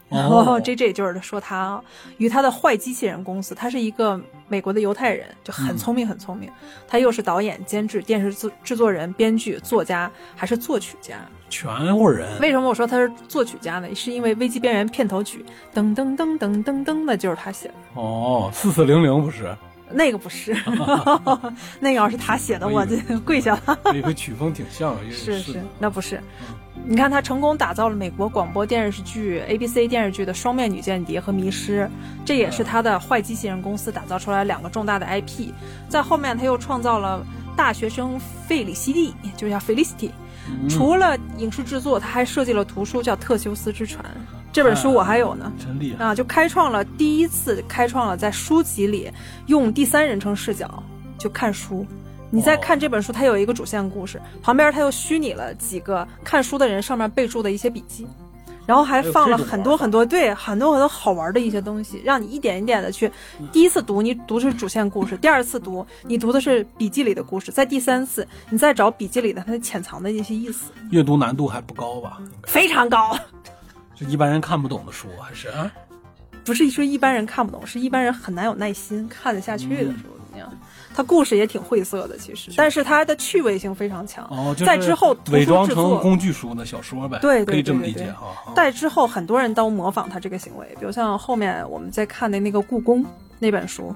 [0.10, 0.94] 然后哦 J.J.
[0.94, 1.84] 就是说他啊
[2.18, 6.48] 与他的坏机器人公司，他是一个美国的犹太人，就很嗯聪明很聪明。
[6.88, 11.16] 他又是导演、监制、电视制制作人、编剧、作家，还是作曲家。
[11.50, 13.88] 全乎人，为什么我说他是作曲家呢？
[13.96, 17.74] 是因为《危机边缘》片头曲噔噔噔噔噔噔的就是他写的。
[17.94, 19.56] 哦，四四零零不是，
[19.90, 20.56] 那个不是，
[21.80, 23.80] 那个要是他写的，我就 跪下了。
[23.86, 26.22] 我以为曲风挺像，也是是的，那不是。
[26.90, 31.90] 你看，他成功打造了美国广播电视剧 ABC 电视剧的双面女间谍和迷失，
[32.24, 35.52] 这也是他的坏机器人公司打造出来两个重大的 IP。
[35.90, 37.26] 在后面，他又创造了
[37.58, 40.12] 大学生费里西蒂，就叫 Felicity。
[40.50, 44.04] 嗯除了影视制作，他还设计了图书，叫《特修斯之船》。
[44.52, 45.52] 这本书我还有呢。
[45.60, 49.12] 真厉害，啊，就开创了第一次开创了在书籍里
[49.46, 50.84] 用第三人称视角
[51.18, 51.86] 就看书。
[52.30, 58.06] 你在哦看这本书，它有一个主线故事，旁边它又虚拟了几个看书的人上面备注的一些笔记，
[58.68, 63.12] 然后还放了很多很多对很多很多好玩的一些东西，让你一点一点的去。
[63.52, 72.20] 第一次读你读的是主线故事，第二次读你读的是笔记里的故事，在第三次你再找笔记里的它潜藏的一些意思，阅读难度还不高吧？
[72.44, 73.18] 非常高。
[73.96, 75.72] 就一般人看不懂的书，还是啊？
[76.46, 80.00] 不是说一般人看不懂，是一般人很难有耐心看得下去的书。
[80.32, 80.52] 那样，
[80.98, 84.26] 它故事也挺晦涩的，其实，但是它的趣味性非常强。
[84.32, 88.30] 哦，就是在之后伪装成工具书的小说呗，对对可以这么理解哈。
[88.48, 93.04] 啊在之后，很多人都模仿他这个行为，比如像后面我们在看的那个《故宫》
[93.38, 93.96] 那本书，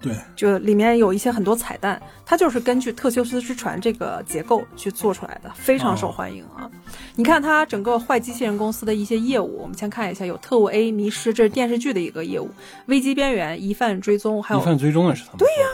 [0.00, 6.70] 对，就里面有一些很多彩蛋，它就是根据特修斯之船这个结构去做出来的，非常受欢迎啊！
[7.16, 12.48] 你看它整个坏机器人公司的一些业务，我们先看一下，有特务 A 迷失，这是电视剧的一个业务；
[12.86, 15.38] 危机边缘、疑犯追踪，还有疑犯追踪也是他们。
[15.38, 15.68] 对呀，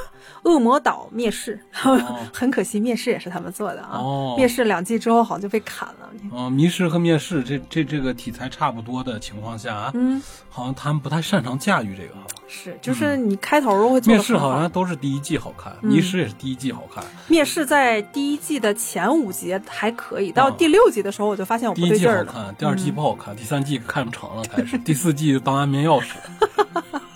[0.44, 1.59] 恶魔岛灭世。
[1.83, 1.98] 哦
[2.33, 3.98] 很可惜，灭世也是他们做的啊。
[3.98, 6.09] 哦灭世两季之后好像就被砍了。
[6.30, 12.20] 哦，迷失和灭世这这这个题材差不多的情况下啊，嗯，好像他们不太擅长驾驭这个哈。
[12.46, 14.59] 是，就是你开头会做灭世好。
[14.59, 22.33] 像都是第一季好看，嗯迷失也是第一季好看，灭世在第一季的前五集还可以，到哦第六集的时候我就发现我第一季好不对劲儿了。
[22.33, 26.14] 看，第二季嗯不好看，第三季看不成了，开始第四季当安眠药使？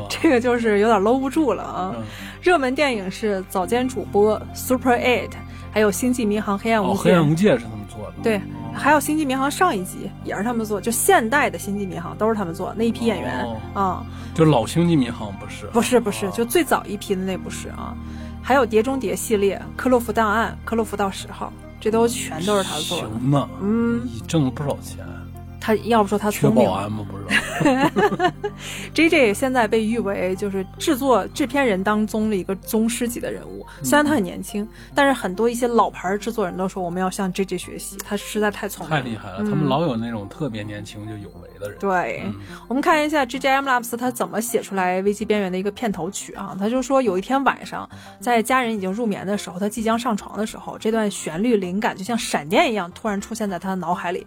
[0.08, 1.94] 这个就是有点搂不住了啊！
[1.96, 2.02] 嗯，
[2.40, 5.30] 热门电影是早间主播 Super Eight，
[5.72, 8.40] 还有《星际迷航：黑暗无哦，界》黑暗无界是他们做的，对哦
[8.74, 15.66] 还有《星际迷航》上一集也是他们做，就现代的《星际迷航》都是他们做那一批演员哦啊、就老星际迷航不是？
[15.66, 17.94] 不是不是，哦就最早一批的那不是啊。
[18.42, 23.08] 还有《碟中谍》系列，《克洛弗档案》、《克洛弗到十号》，这都全都是他做的。
[23.10, 25.06] 行呢，嗯，挣了不少钱，
[25.62, 27.06] 他要不说他缺聪明保安吗？
[27.08, 28.32] 不知道。
[28.92, 33.64] J J 现在被誉为就是制作制片人当中的一个宗师级的人物。
[33.84, 41.78] 虽然他很年轻，但是很多一些老牌制作人都说我们要向 J J 学习，他实在太聪明了，太厉害了，嗯他们老有那种特别年轻就有为的人。
[41.78, 42.34] 对，嗯
[42.68, 46.56] 我们看一下 GJM Labs 他怎么写出来《危机边缘》的一个片头曲啊？
[46.58, 47.88] 他就说有一天晚上，
[48.20, 54.26] 在家人已经入眠的时候，他即将上床的时候，这段旋律灵感就像闪电一样突然出现在他的脑海里。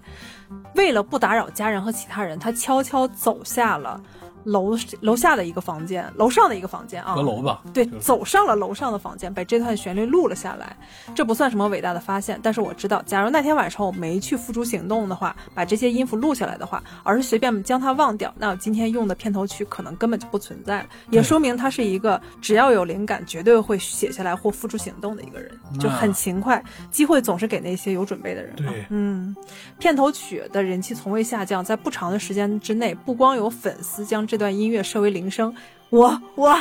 [0.76, 4.00] 为了不打扰家人和其他人，他悄悄走下了
[4.46, 7.62] 楼楼下的一个房间，楼上的一个房间啊，阁楼吧？
[7.74, 10.76] 对，就是走上了楼上的房间，把这段旋律录了下来。
[11.14, 20.86] 这不算什么伟大的发现，但是我知道，假如那天晚上我没去付诸行动的话，把这些音符录下来的话，而是随便将它忘掉，那我今天用的片头曲可能根本就不存在了。
[21.10, 26.64] 也说明他是一个只要有灵感，绝对会写下来或付诸行动的一个人，就很勤快。
[26.92, 28.56] 机会总是给那些有准备的人。
[28.56, 29.36] 对嗯，
[29.80, 35.54] 片头曲的人气从未下降，在不长的时间之内，不光有粉丝将这段音乐设为铃声，
[35.90, 36.58] 我我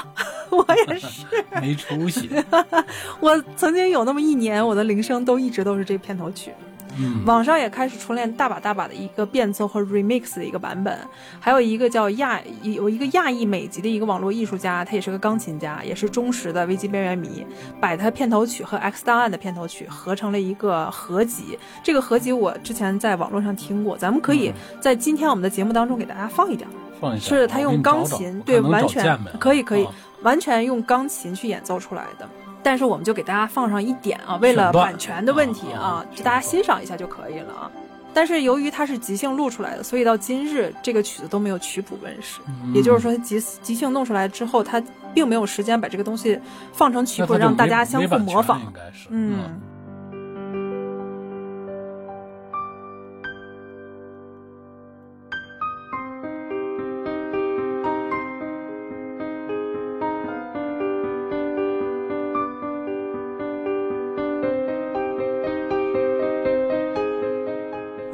[0.51, 1.27] 我也是。
[1.61, 2.31] 没出息。
[3.21, 6.53] 我曾经有那么一年，我的铃声都一直都是这片头曲。
[6.99, 10.99] 嗯，网上也开始出现大把大把的一个变奏和 remix 的一个版本，
[11.41, 17.47] 还有一个叫亚有一个亚裔美籍的一个网络艺术家，他也是个钢琴家，也是忠实的危机边缘迷，
[17.81, 21.59] 把他片头曲和 X 档案的片头曲合成了一个合集。
[21.83, 26.69] 这个合集我之前在网络上听过，咱们可以在今天我们的节目当中给大家放一点。
[27.01, 27.29] 放一下。
[27.29, 32.29] 是他用钢琴，对，完全可以可以啊，完全用钢琴去演奏出来的。
[32.65, 37.71] 但是我们就给大家放上一点啊，为了版权的问题啊啊，就大家欣赏一下就可以了啊。
[38.13, 42.41] 但是由于它是即兴录出来的，所以到今日这个曲子都没有曲谱问世。
[42.49, 46.41] 嗯也就是说，即即兴弄出来之后，它并没有时间把这个东西
[46.73, 48.73] 放成曲谱，让大家相互模仿应。
[48.73, 49.09] 该是。
[49.11, 49.61] 嗯。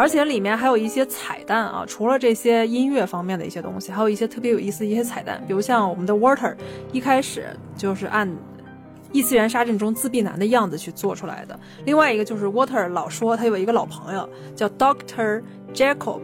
[0.01, 6.57] 而且里面还有一些彩蛋啊，除了这些音乐方面的一些东西，还有一些特别有意思的一些彩蛋，比如像我们的 Water
[6.91, 8.27] 一开始就是按
[9.13, 11.61] 异次元沙阵中自闭男的样子去做出来的。
[11.85, 15.43] 另外一个就是 Water 老说他有一个老朋友叫 Doctor
[15.75, 16.23] Jacob，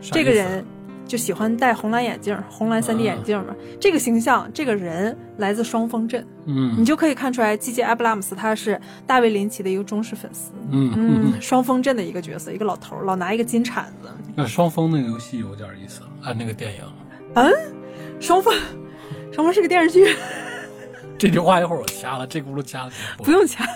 [0.00, 0.64] 这个人
[1.12, 3.54] 就喜欢戴红蓝眼镜，红蓝 3D 眼镜嘛。
[3.78, 10.52] 这个形象，这个人来自双峰镇，嗯你嗯就可以看出来，基杰埃布拉姆斯他是大卫林奇的一个忠实粉丝。
[10.70, 14.08] 嗯嗯， 双峰镇的一个角色，一个老头儿，老拿一个金铲子。
[14.34, 16.80] 那双峰那个游戏有点意思，按那个电影。
[17.34, 17.52] 嗯
[18.18, 18.54] 双峰，
[19.34, 20.16] 双峰是个电视剧，
[21.18, 22.92] 这句话一会儿我掐了，这轱辘掐了。
[23.18, 23.66] 不用掐。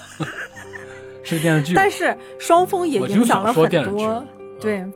[1.22, 1.74] 是个电视剧。
[1.74, 4.24] 但是双峰也影响了很多，
[4.58, 4.94] 对，嗯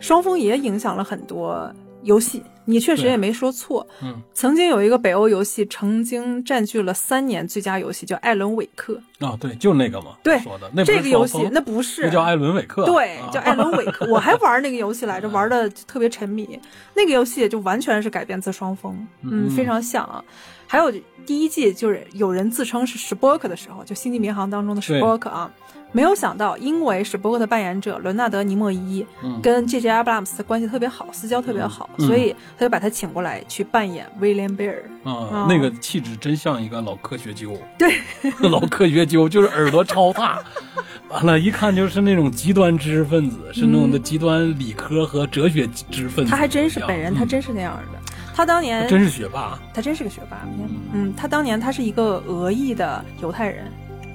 [0.00, 2.42] 双峰也影响了很多游戏。
[2.64, 3.86] 你确实也没说错。
[4.02, 10.08] 嗯曾经有一个北欧游戏，曾经占据了三年最佳游戏，叫《艾伦韦克啊，对，就那个嘛。
[10.22, 10.82] 对说的那》。
[10.84, 12.84] 这个游戏那不是，那叫艾伦韦克。
[12.84, 14.06] 对，啊叫艾伦韦克。
[14.12, 16.60] 我还玩那个游戏来着，玩的特别沉迷。
[16.94, 20.22] 那个游戏就完全是改编自双峰，嗯，嗯非常像啊。
[20.66, 20.92] 还有
[21.24, 25.50] 第一季就是有人自称是史波克的时候，就《星际迷航》当中的史波克啊，
[25.90, 29.88] 没有想到因为史波克的扮演者伦纳德·尼莫伊嗯跟 J.J.
[29.88, 34.84] 阿布拉姆斯关系特别好，私交特别好，嗯所以他就把他请过来去扮演威廉·贝尔。
[35.04, 37.56] 啊啊，那个气质真像一个老科学鸠。
[37.78, 37.94] 对，
[38.48, 40.38] 老科学鸠就是耳朵超大，
[41.08, 46.30] 完了，一看就是那种极端知识分子，是那种的极端理科和哲学知识分子。
[46.30, 47.98] 他还真是本人，他嗯真是那样的。
[48.34, 50.46] 他当年他真是学霸他真是个学霸，
[50.92, 53.64] 嗯，他当年他是一个俄裔的犹太人，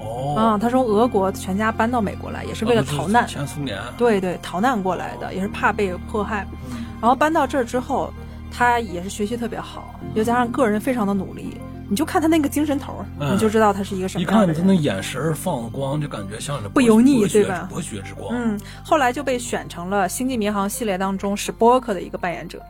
[0.04, 0.36] 哦。
[0.38, 3.80] 啊、他从俄国全家搬到美国来，也是为了啊逃难，前苏联。
[3.98, 6.46] 对对，逃难过来的，也是怕被迫害。
[6.72, 8.14] 嗯然后搬到这儿之后，
[8.50, 11.58] 他也是学习特别好，又加上个人非常的努力，
[11.90, 14.56] 你就看他那个精神头儿，嗯你就知道他是一个什么样的人。
[14.56, 18.30] 看他那眼神儿放光，就感觉像是不油腻对吧博学之光。
[18.32, 22.62] 嗯，后来就被选成了《星际迷航》系列当中史波克的一个扮演者，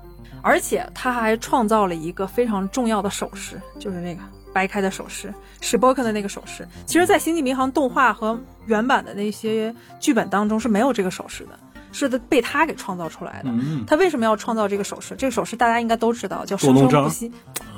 [0.41, 4.21] 而且他还创造了一个非常重要的手势，就是那个
[4.53, 6.67] 掰开的手势，史波克的那个手势。
[6.85, 11.59] 其实，在《星际迷航》动画和原版的那些剧本当中是没有这个手势的，
[11.91, 13.49] 是的被他给创造出来的。
[13.49, 15.15] 嗯，他为什么要创造这个手势？
[15.17, 17.29] 这个手势大家应该都知道，叫生生不息，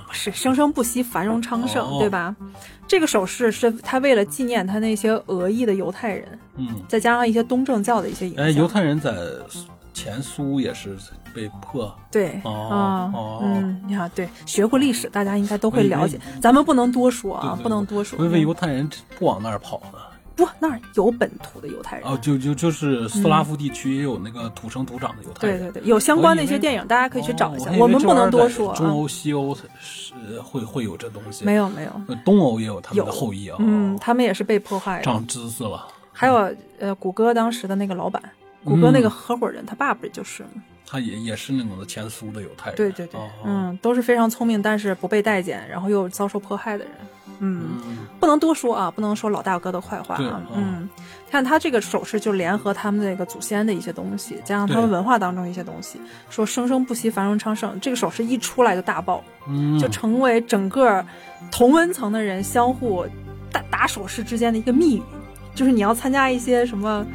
[0.08, 2.36] 不是生生不息，繁荣昌盛，哦对吧？
[2.88, 8.46] 这个手势是他为了纪念他那些俄裔的犹太人，嗯，再加上一些东正教的一些影响。
[8.46, 9.12] 哎，犹太人在
[9.94, 10.96] 前苏也是
[11.36, 11.94] 被迫。
[12.10, 16.18] 对哦嗯，你看，对，学过历史，大家应该都会了解。
[16.42, 18.18] 咱们不能多说啊，不能多说。
[18.24, 20.00] 因为犹太人不往那儿跑呢。
[20.38, 22.06] 不，那儿有本土的犹太人。
[22.06, 25.60] 哦，就就就是斯拉夫地区也有那个土生土长的犹太人。
[25.60, 27.70] 对对对，有相关的一些电影，大家可以去找一下。
[27.72, 31.46] 哦我们不能多说中欧、西欧是会会有这东西。
[31.46, 33.56] 没有没有，呃，东欧也有他们的后裔啊。
[33.60, 35.04] 嗯，他们也是被迫害的。
[35.04, 35.88] 长知识了。
[36.12, 38.22] 还有呃，谷歌当时的那个老板，
[38.66, 40.50] 谷歌那个合伙人，他爸不就是吗？
[40.88, 42.78] 他也也是那种的前苏的犹太人。
[42.78, 46.94] 对对对哦，嗯，都是非常聪明，但是不被待见，然后又遭受迫害的人。
[47.40, 47.82] 嗯，
[48.18, 50.42] 不能多说啊，不能说老大哥的坏话啊。
[50.56, 50.88] 嗯，
[51.30, 57.78] 看他这个手势就联合他们那个祖先的一些东西，加上他们文化当中一些东西，说生生不息，繁荣昌盛。
[57.82, 59.22] 这个手势一出来就大爆，
[59.80, 61.06] 就成为整个
[61.52, 63.06] 同温层的人相互
[63.52, 65.04] 打打手势之间的一个密语。
[65.54, 67.06] 就是你要参加一些什么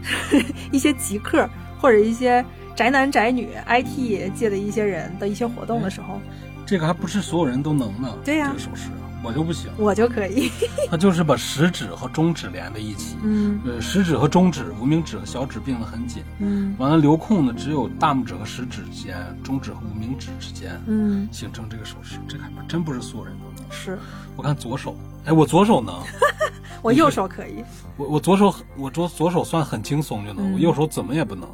[0.72, 1.48] 一些极客
[1.80, 6.20] 或者一些宅男宅女 IT 界的一些人的一些活动的时候，
[6.66, 8.08] 这个还不是所有人都能呢。
[8.24, 8.90] 对呀，这个手势
[9.22, 10.50] 我就不行，我就可以。
[10.90, 23.70] 它就是把食指和中指连在一起，嗯，呃，食指和中指、无名指和小指并得很紧，嗯，完了留空的只有大拇指和食指之间、中指和无名指之间，嗯，形成这个手势，这个还真不是所有人都能。
[23.70, 23.98] 是，
[24.36, 25.94] 我看左手，哎，我左手能。
[26.82, 27.64] 我右手可以，
[27.96, 31.48] 我我左手我左左手算很轻松就能，我右手怎么也不能，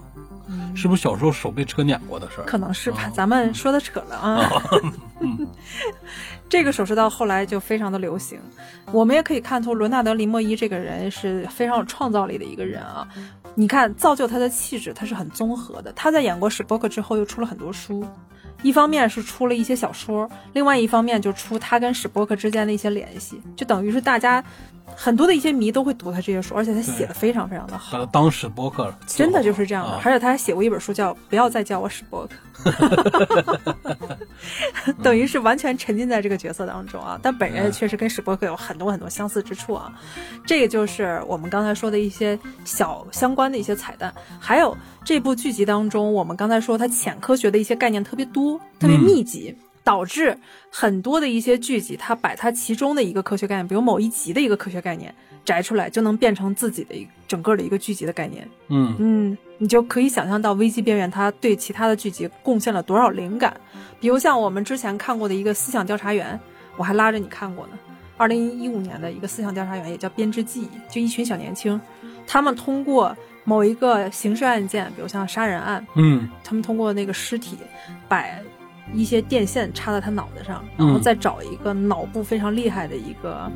[0.75, 2.45] 是不是小时候手被车碾过的事儿？
[2.45, 4.51] 可能是吧，咱们说的扯了啊。
[6.49, 8.41] 这个首饰到后来就非常的流行，
[8.91, 13.07] 我们也可以看出伦纳德林莫伊这个人是非常有创造力的一个人啊。
[13.55, 15.93] 你看造就他的气质，他是很综合的。
[15.93, 18.05] 他在演过史波克之后，又出了很多书。
[18.63, 24.45] 一方面是出了一些小说，另外一方面就出他跟史波克之间的一些联系，就等于是大家
[24.97, 27.99] 很多的一些迷都会读他这些书，而且他写的非常非常的好。
[27.99, 30.01] 把他当史波克，真的就是这样的。
[30.05, 32.29] 而且他还写过一本书叫《不要再叫我史波
[32.63, 32.71] 克》，
[35.03, 37.19] 等于是完全沉浸在这个角色当中啊。
[37.23, 39.93] 但本人确实跟史波克有很多很多相似之处啊。
[40.47, 44.77] 这个就是我们刚才说的一些小相关的一些彩蛋，还有。
[45.03, 50.37] 这部剧集当中，我们刚才说它浅科学的一些概念特别多，特别密集，导致
[50.71, 55.15] 很多的一些剧集，它把它其中的一个科学概念，比如某一集的一个科学概念
[55.45, 58.47] 摘出来，就能变成自己的一整个的一个剧集的概念。
[58.69, 63.59] 嗯嗯，你就可以想象到《危机边缘》它对其他的剧集贡献了多少灵感。
[63.99, 66.35] 比如像我们之前看过的一个《思想调查员》，
[66.77, 67.73] 我还拉着你看过呢。
[68.17, 71.81] 二零一五年的一个《思想调查员》，也叫《编织记忆》，就一群小年轻，
[72.27, 73.17] 他们通过。
[73.43, 77.57] 某一个刑事案件，比如像杀人案，嗯，他们通过那个尸体，
[78.07, 78.23] 把
[78.95, 83.51] 一些电线插在他脑袋上，然后再找一个脑部非常厉害的一个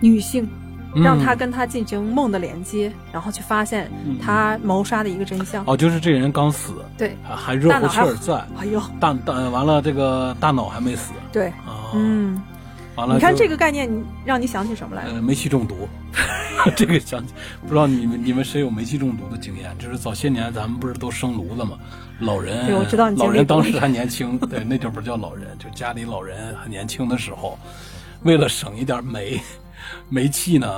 [0.00, 0.48] 女性，
[0.94, 3.90] 让他跟他进行梦的连接，然后去发现
[4.22, 5.64] 他谋杀的一个真相。
[5.66, 11.52] 哦，就是这个人刚死，对，还热乎气儿在，哎呦，大大完了，这个大脑还没死，对，
[11.94, 12.40] 嗯。
[13.06, 15.04] 你看这个概念，你让你想起什么来？
[15.04, 15.88] 呃，煤气中毒，
[16.76, 17.32] 这个想起，
[17.62, 19.76] 不知道你们你们谁有煤气中毒的经验？
[19.78, 21.78] 就是早些年咱们不是都生炉子吗？
[22.20, 27.58] 老人，对，我知道你老人当时还年轻，对，那就不叫老人，就家里老人很年轻的时候，
[28.22, 29.40] 为了省一点煤，
[30.08, 30.68] 煤气呢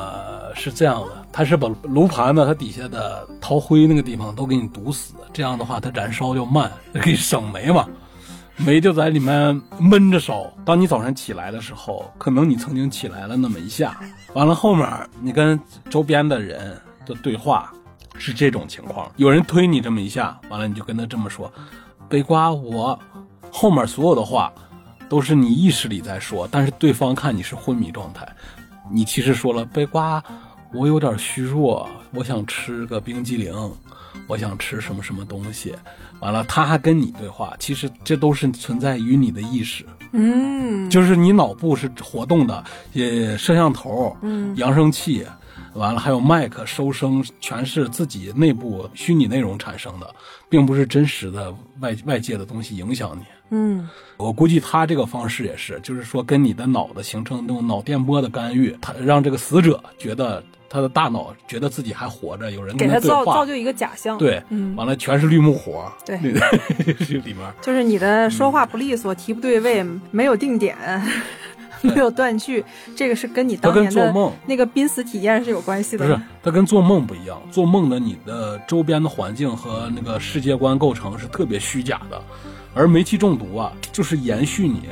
[0.55, 7.89] 是这样的，它是把炉盘呢，它底下的陶灰那个地方都给你堵死，这样的话它燃烧就慢，可以省煤嘛。
[8.57, 10.53] 煤就在里面闷着烧。
[10.65, 13.99] 当你早上起来的时候，可能你曾经起来了那么一下，
[14.35, 14.89] 完了后面
[15.21, 15.59] 你跟
[15.91, 17.73] 周边的人的对话
[18.19, 21.53] 是这种情况：有人推你这么一下，完了你就跟他这么说
[22.09, 22.99] ：“北瓜，我
[23.51, 24.53] 后面所有的话
[25.09, 28.27] 都是你意识里在说，但是对方看你是昏迷状态，
[28.91, 30.23] 你其实说了北瓜，
[30.73, 33.55] 我有点虚弱，我想吃个冰激凌，
[34.27, 35.75] 我想吃什么什么东西。”
[36.23, 42.63] 完了，他还跟你对话，其实这都是存在于你的意识，嗯，就是你脑部是活动的，
[42.93, 45.27] 也摄像头，嗯，扬声器，
[45.75, 50.15] 完了还有麦克收声，全是自己内部虚拟内容产生的，
[50.49, 60.41] 并不是真实的外外界的东西影响你，嗯，我估计他这个方式也是，就是说跟你的脑子形成那种脑电波的干预，他让这个死者觉得。
[60.73, 64.43] 他的大脑觉得自己还活着，有人给他造造就一个假象，对，
[64.75, 66.19] 完了全是绿幕火，对，
[67.07, 67.41] 这里面。
[67.61, 70.75] 就是你的说话不利索，题不对位，没有定点，
[71.83, 72.65] 没有断句，
[72.97, 76.07] 这个是跟你当年的那个濒死体验是有关系的。
[76.07, 82.19] 不是，它跟做梦不一样，做梦的你的周边的环境和那个世界观构成是特别虚假的，
[82.73, 84.85] 而煤气中毒啊，就是延续你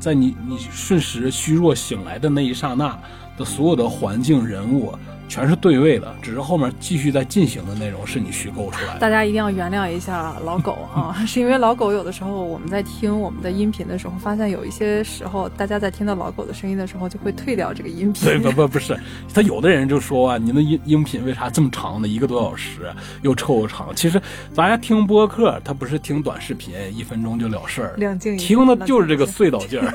[0.00, 2.98] 在你你瞬时虚弱醒来的那一刹那
[3.36, 4.94] 的所有的环境人物。
[5.28, 9.00] 全是对位的，只是后面继续在进行的内容是你虚构出来的。
[9.00, 18.24] 大家一定要原谅一下老狗啊， 是因为老狗有的时候我们在听我们的音频的时候，发现有一些时候大家在听到老狗的声音的时候，就会退掉这个音频。
[18.24, 18.96] 对，不 不不是，
[19.34, 22.06] 他有的人就说啊，你的音音频为啥这么长呢？
[22.06, 23.88] 一个多小时，又臭又长。
[23.96, 24.22] 其实
[24.54, 27.94] 大家听播客，他不是听短视频，一分钟就了事儿。
[27.96, 29.92] 两静听的就是这个碎倒劲儿，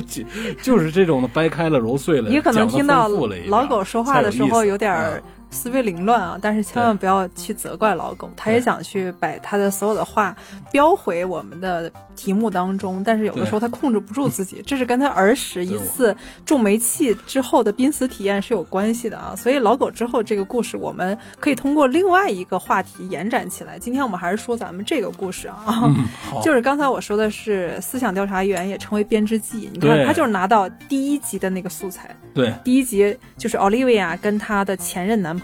[0.62, 3.08] 就是这种的掰开了揉碎了，你可能听到
[3.48, 4.73] 老狗说话的时候有。
[4.74, 5.22] 有点儿
[5.54, 10.36] 思维凌乱啊，但是千万不要去责怪老狗，他也想去把他的所有的话
[10.70, 19.34] 标回我们的题目当中，但是有的时候他控制不住自己，这是跟他儿时一次中煤气之后的濒死体验是有关系的啊。
[19.36, 23.78] 所以老狗之后这个故事，我们可以通过另外一个话题延展起来。
[23.78, 25.88] 今天我们还是说咱们这个故事啊，
[26.42, 35.43] 就是刚才我说的是思想调查员也成为编织记，你看他就是拿到第一集的那个素材，对，第一集就是 Olivia 跟她的前任男朋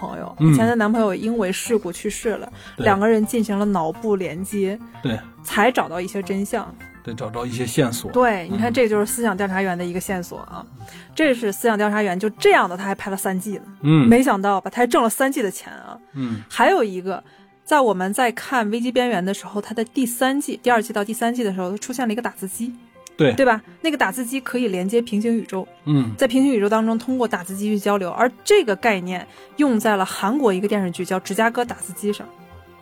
[0.55, 6.73] 前的男朋友因为事故去世了，两个人进行了脑部连接，对，才找到一些真相，
[7.03, 8.11] 对，找到一些线索。
[8.11, 10.65] 对，你看这就是思想调查员的一个线索啊，
[11.13, 17.23] 这是思想调查员就这样的，他还拍了三季呢，嗯，没想到吧，他还挣了三季的钱啊，嗯，还有一个。
[17.63, 22.73] 在我们在看《危机边缘》的时候，他的第三季、第二季到第三季的时候，出现了一个打字机，
[23.21, 23.61] 对对吧？
[23.81, 29.25] 那个打字机可以连接平行宇宙，嗯，在平行宇宙当中通过打字机去交流，而这个概念
[29.57, 32.27] 用在了韩国一个电视剧叫《芝加哥打字机》上，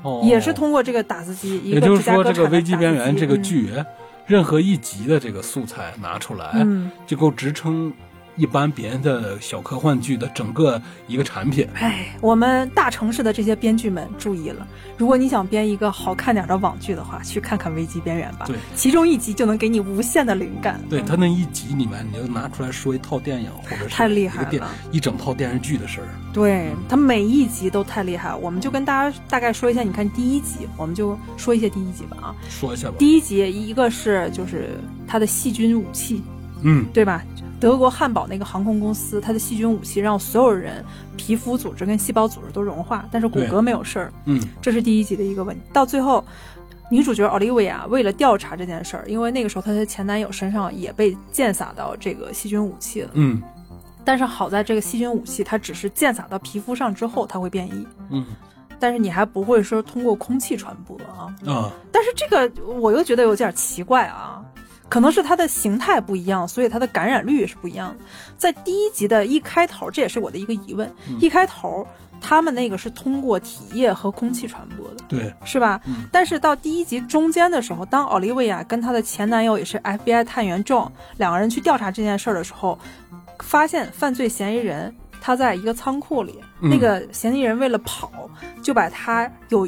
[0.03, 1.59] 哦，也是通过这个打字机。
[1.63, 3.69] 也就是说，这个《危机边缘》这个剧，
[4.25, 7.91] 任何一集的这个素材拿出来，嗯，就够支撑。
[8.39, 14.65] 一般别人的小科幻剧的整个一个产品，哎，我们大城市的这些编剧们注意了，
[14.97, 18.45] 如果你想编一个好看点的网剧的话，去看看《危机边缘》吧。
[18.47, 20.79] 对，其中一集就能给你无限的灵感。
[20.89, 26.07] 对他那一集里面，你就拿出来说一套电影，或者是太厉害了，一整套电视剧的事儿。
[26.31, 29.83] 对他每一集都太厉害，我们就跟大家大概说一下。
[29.83, 32.95] 你看第一集，我们就说一下第一集吧啊，说一下吧。
[32.97, 33.37] 第一集
[33.67, 36.21] 一个是就是他的细菌武器，
[36.61, 37.21] 嗯，对吧？
[37.59, 40.83] 德国汉堡那个航空公司，它的细菌武器让所有人
[41.17, 44.13] 皮肤组织跟细胞组织都融化，但是骨骼没有事儿。
[44.25, 45.61] 嗯，这是第一集的一个问题。
[45.73, 46.23] 到最后，
[46.89, 53.09] 女主角奥利维亚为了调查这件事儿，因为那个时候她的前男友身上也被溅洒到这个细菌武器了。
[53.13, 53.41] 嗯，
[54.05, 57.85] 但是好在这个细菌武器它只是溅洒到皮肤上之后它会变异。
[58.09, 58.25] 嗯，
[58.79, 61.27] 但是你还不会说通过空气传播啊。
[61.45, 64.41] 啊，但是这个我又觉得有点奇怪啊。
[64.89, 68.03] 可能是它的形态不一样，所以它的感染率也是不一样的。
[68.37, 71.85] 在第一集的一开头，这也是我的一个疑问：一开头
[72.19, 75.79] 他们那个是通过体液和空气传播的，对，是吧？
[76.11, 82.77] 但是到第一集中间的时候，当奥利维亚跟她的前男友也是 FBI 探员 John 两个人去调查这件事儿的时候，
[83.39, 88.11] 发现犯罪嫌疑人他在一个仓库里，那个嫌疑人为了跑，
[88.63, 89.67] 就把他有。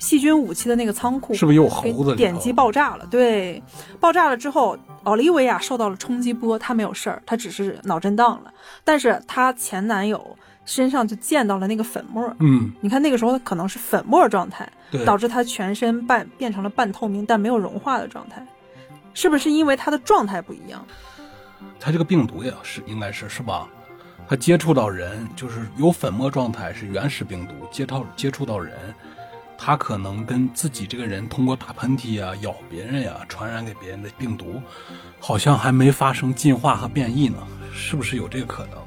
[0.00, 2.16] 细菌武器的那个仓库是不是有猴子？
[2.16, 3.62] 点击爆炸了，对，
[4.00, 8.52] 爆炸了之后，奥利维亚受到了冲击波，她没有事儿，她只是脑震荡了。
[8.82, 18.44] 但是她前男友身上就溅到了那个粉末，嗯，你看那个时候可能是粉末状态，对，导致她全身半变成了半透明但没有融化的状态，
[19.12, 20.84] 是不是因为她的状态不一样？
[21.78, 23.68] 他这个病毒也是应该是是吧？
[24.26, 28.74] 他接触到人就是有粉末状态是原始病毒，接到接触到人。
[29.62, 34.60] 它可能跟自己这个人通过打喷嚏呀、咬别人呀，传染给别人的病毒，
[35.20, 37.36] 好像还没发生进化和变异呢，
[37.70, 38.78] 是不是有这个可能？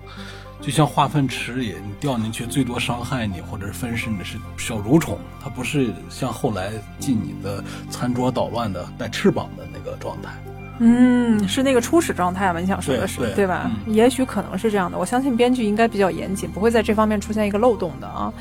[0.60, 10.32] 就像化粪池里，你掉进去最多伤害你或者是分尸你的是小蠕虫，它不是像后来进你的餐桌捣乱的带翅膀的那个状态。
[10.80, 12.60] 嗯，是那个初始状态吗？
[12.60, 13.72] 你想说的是对吧？
[13.86, 14.98] 也许可能是这样的。
[14.98, 18.34] 我相信编剧应该比较严谨，不会在这方面出现一个漏洞的啊。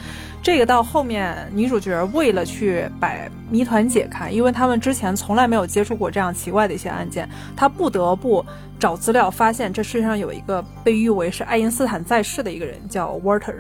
[0.43, 3.15] 这个到后面，女主角为了去把
[3.51, 8.45] 谜团解开，因为他们之前从来没有接触过这样奇怪的一些案件，她不得不
[8.79, 13.55] 找资料，发现这世界上有一个被誉为是爱因斯坦在世的一个人，叫 Walter。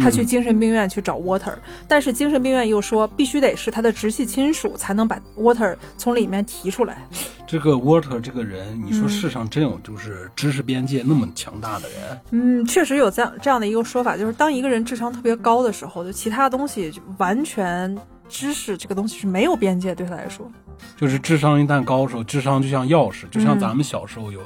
[0.00, 1.54] 他去精神病院去找 Water，
[1.86, 7.06] 但是精神病院又说必须得是他的直系亲属才能把 Water 从里面提出来。
[7.46, 12.20] 这个 Water 这个人，你说世上真有就是知识边界那么强大的人？
[12.30, 17.96] 嗯，确实有这样这样的一个说法，就是当一个人智商特别高的时候，就其他东西就完全
[18.28, 20.50] 知识这个东西是没有边界，对他来说。
[20.96, 24.40] 就是智商一旦高的时候，智商就像钥匙，就像咱们小时候有。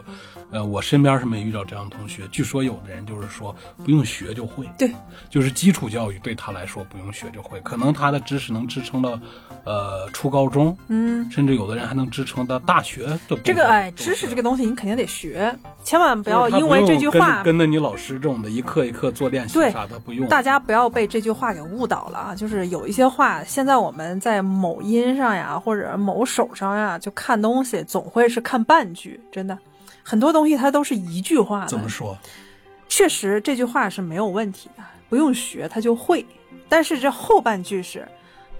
[0.51, 2.23] 呃，我身边是没遇到这样的同学。
[2.33, 4.91] 据说有的人就是说不用学就会，对，
[5.29, 9.19] 就是基础教育对他来说不用学就会，可能他的知识能支撑到，
[9.65, 13.19] 呃，初高中，嗯，甚至有的人还能支撑到大学。
[13.45, 20.27] 这个哎，知识这个东西你肯定得学，千万不要因为这句话跟着你老师这种的一课一课做练习啥的不用。
[20.29, 22.35] 大家不要被这句话给误导了啊！
[22.35, 29.57] 就是有一些话，现在我们在某音上呀，或者某手上呀，就看东西总会是看半句，真的。
[30.09, 31.67] 很多东西它都是一句话。
[31.67, 32.17] 怎么说？
[32.89, 36.25] 确实这句话是没有问题的，不用学他就会。
[36.67, 38.09] 但是这后半句是，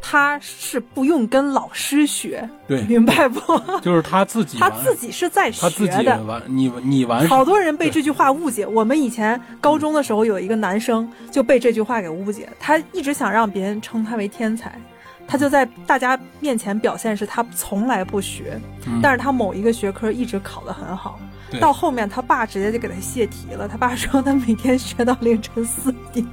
[0.03, 3.41] 他是不用跟老师学，对，明白不？
[3.81, 6.23] 就是他自己他自己是在他自己学的。
[6.25, 8.67] 完你你完好多人被这句话误解。
[8.67, 14.79] 我们以前高中的时候，有一个男生就被这句话给误解，他一直想让别人称他为天才，
[15.27, 21.19] 他就在大家面前表现是他从来不学，嗯但是他某一个学科一直考得很好。
[21.51, 23.67] 对到后面，他爸直接就给他泄题了。
[23.69, 26.27] 他爸说他每天学到凌晨四点，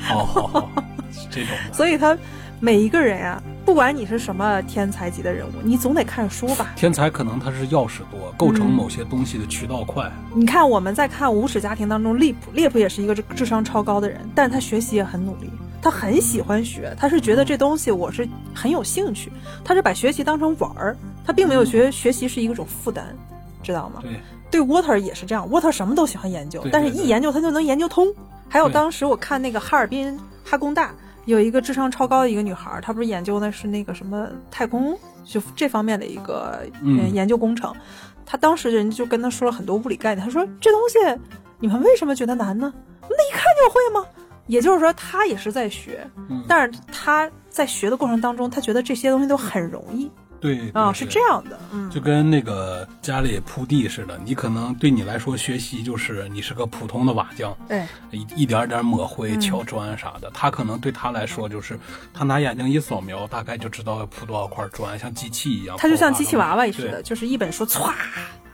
[0.00, 0.70] 好好好，
[1.30, 1.54] 这种。
[1.72, 2.16] 所以他
[2.60, 6.72] 每一个人呀、不管你是什么天才级的人物，你总得看书吧。
[6.74, 10.10] 天才可能他是钥匙多，构成嗯某些东西的渠道快。
[10.34, 15.48] 你看，我们在看无耻家庭当中，利普，利普也是一个智智商超高的人，但是他学习也很努力，
[15.80, 19.30] 他很喜欢学，他是觉得这东西我是很有兴趣，
[19.64, 23.14] 他是把学习当成玩儿，他并没有觉得学习是一种负担，
[23.62, 24.00] 知道吗？
[24.02, 28.06] 对，对，Water 也是这样，Water 什么都喜欢研究，但是一研究他就能研究通。
[28.48, 30.94] 还有当时我看那个哈尔滨哈工大
[31.26, 37.74] 有一个智商超高的一个女孩儿，她不是研究的是那个什么太空就这方面的一个嗯呃研究工程，
[38.24, 41.20] 她当时人就跟她说了很多物理概念，她说这东西
[41.58, 42.72] 你们为什么觉得难呢？
[43.02, 44.06] 那一看就会吗？
[44.46, 60.30] 也就是说，她也是在学，嗯，但是她在学的过程当中，她觉得这些东西都很容易对啊，是这样的，嗯，就跟那个家里铺地似的，你可能对你来说学习就是你是个普通的瓦匠，对，一一点点抹灰、嗯敲砖啥的。
[60.34, 61.78] 他可能对他来说就是，
[62.12, 65.76] 他拿眼睛一扫描，大概就知道要铺多少块砖，像机器一样。
[65.78, 67.92] 他就像机器娃娃似的，就是一本书歘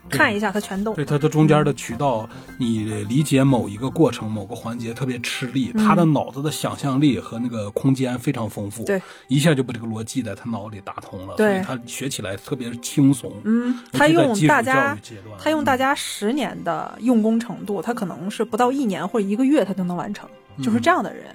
[0.09, 0.95] 看一下它全动。
[0.95, 2.29] 对它的中间的渠道，
[2.59, 13.33] 你理解某一个过程、某个环节特别吃力，嗯他的脑子的想象力和那个空间非常丰富，对，一下就把这个逻辑在他脑里打通了，对所以他学起来特别轻松。
[13.45, 14.97] 嗯，他用大家
[15.39, 20.29] 他用大家十年的用功程度，他可能是不到一年或者一个月他就能完成，
[20.63, 21.27] 就是这样的人。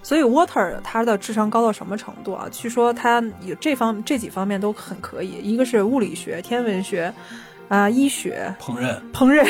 [0.00, 2.46] 所以 Water 他的智商高到什么程度啊？
[2.50, 7.12] 据说他有这方这几方面都很可以，一个是物理学、天文学，
[7.68, 9.46] 啊、医学、烹饪，烹饪，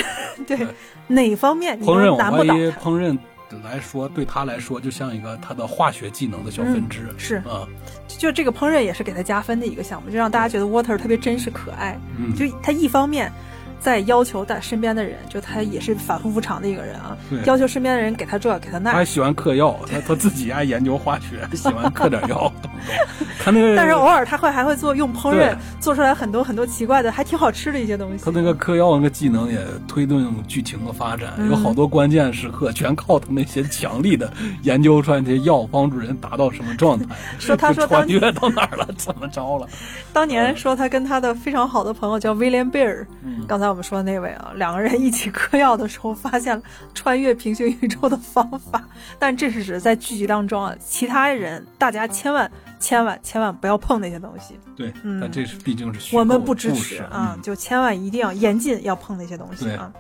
[0.46, 0.66] 对对
[1.06, 2.90] 哪方面你烹饪，都我怀疑难不倒他。
[2.90, 3.18] 烹饪
[3.64, 7.08] 来说，对他来说就像一个他的化学技能的小分支。
[7.16, 7.66] 是啊，
[8.06, 11.98] 就这个烹饪也是给他加分的一个项目，就让大家觉得 Water 特别真实可爱。
[12.18, 13.32] 嗯，就他一方面
[13.80, 19.04] 在要求他身边的人，就他也是反复无常的一个人啊对，要求身边的人给他这给他那他还。
[19.04, 23.26] 喜欢嗑药，他他自己爱研究化学， 喜欢嗑点药，懂不懂？
[23.42, 28.30] 他那个， 但是偶尔他会还会做用烹饪做出来很多很多奇怪的，还挺好吃的一些东西他。
[28.30, 29.58] 那个嗑药那个技能也
[29.88, 34.30] 推动剧情的发展，嗯有好多关键时刻全靠他那些强力的
[34.62, 37.06] 研究出来那些药，帮助人达到什么状态。
[37.40, 39.66] 说他说就穿当越到哪儿了，怎么着了？
[40.12, 46.62] 当年说他跟他的非常好的朋友叫威廉贝尔，嗯刚才我们说的那位啊，两个人一起嗑药的时候，发现了
[46.94, 48.82] 穿越平行宇宙的方法。
[49.18, 52.50] 但这是指在剧集当中啊，其他人大家千万
[52.80, 59.92] 千万千万不要碰那些东西，对，嗯但这是毕竟是我们不支持啊，嗯就千万一定要严禁要碰那些东西啊。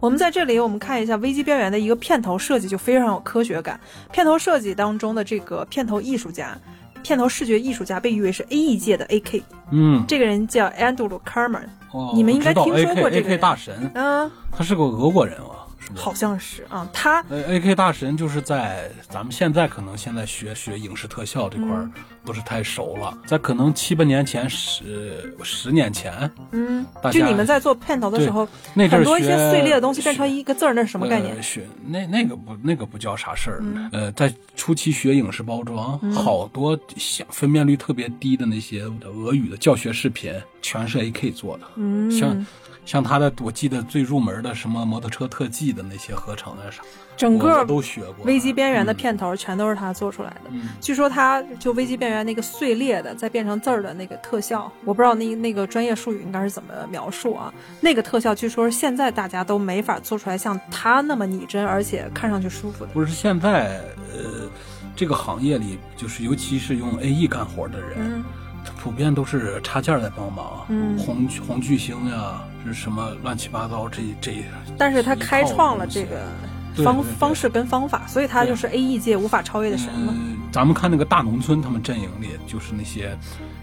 [0.00, 3.80] 我们在这里，我们看一下《危机边缘》的一个片头设计，就非常有科学感。
[4.12, 6.56] 片头设计当中的这个片头艺术家。
[7.02, 11.62] 片头视觉艺术家被誉为是 A E 界的 AK，嗯，这个人叫 Andrew Carmen，
[11.96, 15.65] 哦你们应该听说过这个大神，嗯，他是个俄国人啊？
[15.94, 17.74] 好像是啊，他呃，A.K.
[17.74, 21.92] 大神就是在咱们现在可能现在学学影视特效这块儿嗯
[22.24, 31.42] 不是太熟了，在可能七八年前、十十年前嗯就你们在做片头的时候，很那很多一些碎裂的东西变成一个字儿，那是什么概念呃？
[31.42, 41.30] 学那那个不那个不叫啥事儿、嗯呃，在初期学影视包装，好多像分辨率特别低的那些俄语的教学视频，全是 A.K.
[41.30, 41.64] 做的。
[41.76, 42.44] 嗯，像
[42.86, 46.82] 像他的，我记得最入门的什么摩托车特技的那些合成啊啥，
[47.16, 48.24] 整个都学过。
[48.24, 50.50] 危机边缘的嗯片头全都是他做出来的。
[50.52, 57.52] 嗯据说他就危机边缘那个碎裂的再变成字儿的那个特效，我不知道那那个专业术语应该是怎么描述啊？
[57.80, 62.92] 那个特效据说是现在大家都没法做出来像他那么拟真，而且看上去舒服的。
[62.92, 63.80] 不是现在，
[64.14, 64.48] 呃，
[64.94, 68.24] 这个行业里，就是尤其是用 AE 干活的人，嗯
[68.78, 74.44] 普遍都是插件在帮忙，嗯红红巨星呀，是什么乱七八糟这这。
[74.78, 76.22] 但是他开创了这个
[76.84, 80.14] 方方式跟方法，所以他就是 A E 界无法超越的神了。
[80.16, 83.16] 嗯，咱们看那个大农村，他们阵营里就是那些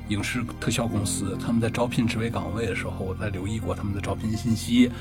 [0.09, 4.91] 影视特效公司，他们在招聘职位岗位的时候，我在留意过他们的招聘信息。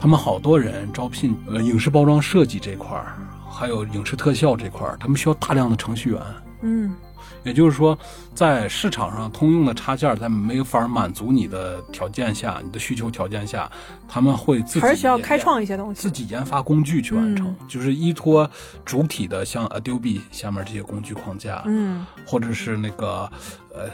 [0.00, 3.16] 他们好多人招聘呃影视包装设计这块儿，
[3.50, 6.22] 还有影视特效这块儿，他们需要大量的程序员。
[6.62, 6.94] 嗯
[7.44, 7.98] 也就是说，
[8.34, 13.70] 在市场上通用的插件在没法满足你的条件下，你的需求条件下，
[14.08, 16.00] 他们会自己还是需要开创一些东西。
[16.00, 18.48] 自己研发工具去完成，就是依托
[18.84, 23.30] 主体的像 Adobe 下面这些工具框架，嗯，或者是那个
[23.74, 23.88] 呃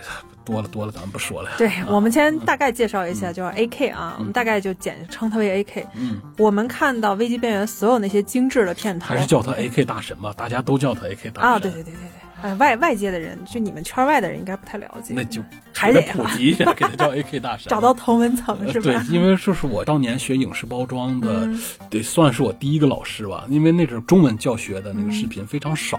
[0.44, 1.50] 多了多了，咱们不说了。
[1.56, 5.86] 对，我们先大概介绍一下，就是 AK 啊，我们大概就简称它为 AK。
[5.94, 15.42] 嗯，我们看到危机边缘所有那些精致的片头还是叫它 AK 大神吧，大家都叫它 AK 大神啊，对对对对对，哎，外外界的人，就你们圈外的人应该不太了解，那就
[15.72, 18.84] 还得普及一下， 给他叫 AK 大神，找到同文层是吧？
[18.84, 23.46] 对，因为这是我当年学影视包装的，嗯得算是我第一个老师吧。
[23.48, 25.98] 因为那阵儿中文教学的那个视频非常少，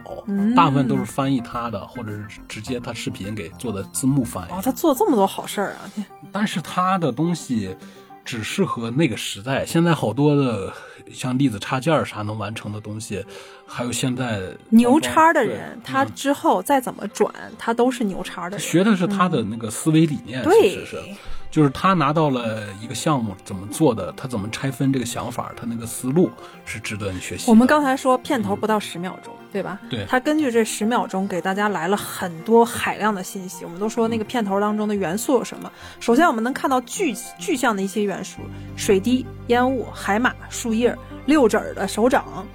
[0.56, 4.52] 大部分都是翻译他的，或者是直接他视频给做的字幕翻译。
[4.52, 5.90] 哦，他做这么多好事儿啊！
[6.32, 7.76] 但是他的东西
[8.24, 10.72] 只适合那个时代，现在好多的
[11.12, 13.26] 像粒子插件儿啥能完成的东西，
[13.68, 18.60] 还有现在牛叉的人，他嗯之后再怎么转，他都是牛叉的人。
[18.60, 21.04] 学的是他的那个思维理念，嗯对其实是，
[21.50, 26.30] 就是他拿到了一个项目怎么做的，他怎么拆分这个想法，他那个思路
[26.64, 27.50] 是值得你学习。
[27.50, 29.80] 我们刚才说片头不到十秒钟，对吧？
[29.90, 33.66] 对他根据这十秒钟给大家来了很多海量的信息。
[33.66, 35.72] 我们都说那个片头当中的元素有什么？
[36.00, 38.42] 首先我们能看到具具象的一些元素：
[38.78, 40.96] 水滴、烟雾、海马、树叶、
[41.26, 42.46] 六指儿的手掌，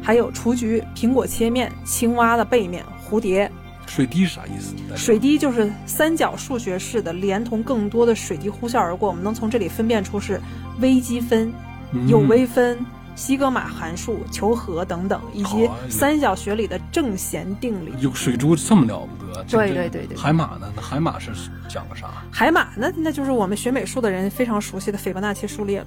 [0.00, 3.50] 还有雏菊、苹果切面、青蛙的背面、蝴蝶。
[3.86, 4.74] 水滴是啥意思？
[4.96, 9.08] 水滴就是三角数学式的，连同更多的水滴呼啸而过。
[9.08, 10.40] 我们能从这里分辨出是
[10.80, 11.52] 微积分、
[11.92, 12.78] 嗯有微分、
[13.14, 17.92] 西格玛函数、求和等等，以及三角学里的正弦定理。
[17.98, 19.44] 有水珠这么了不得？
[19.46, 20.72] 这对对对对海马呢？
[20.74, 21.30] 那海马是
[21.68, 22.06] 讲个啥？
[22.30, 25.86] 海马那那就是我们学美术的人非常熟悉的斐波那契数列了。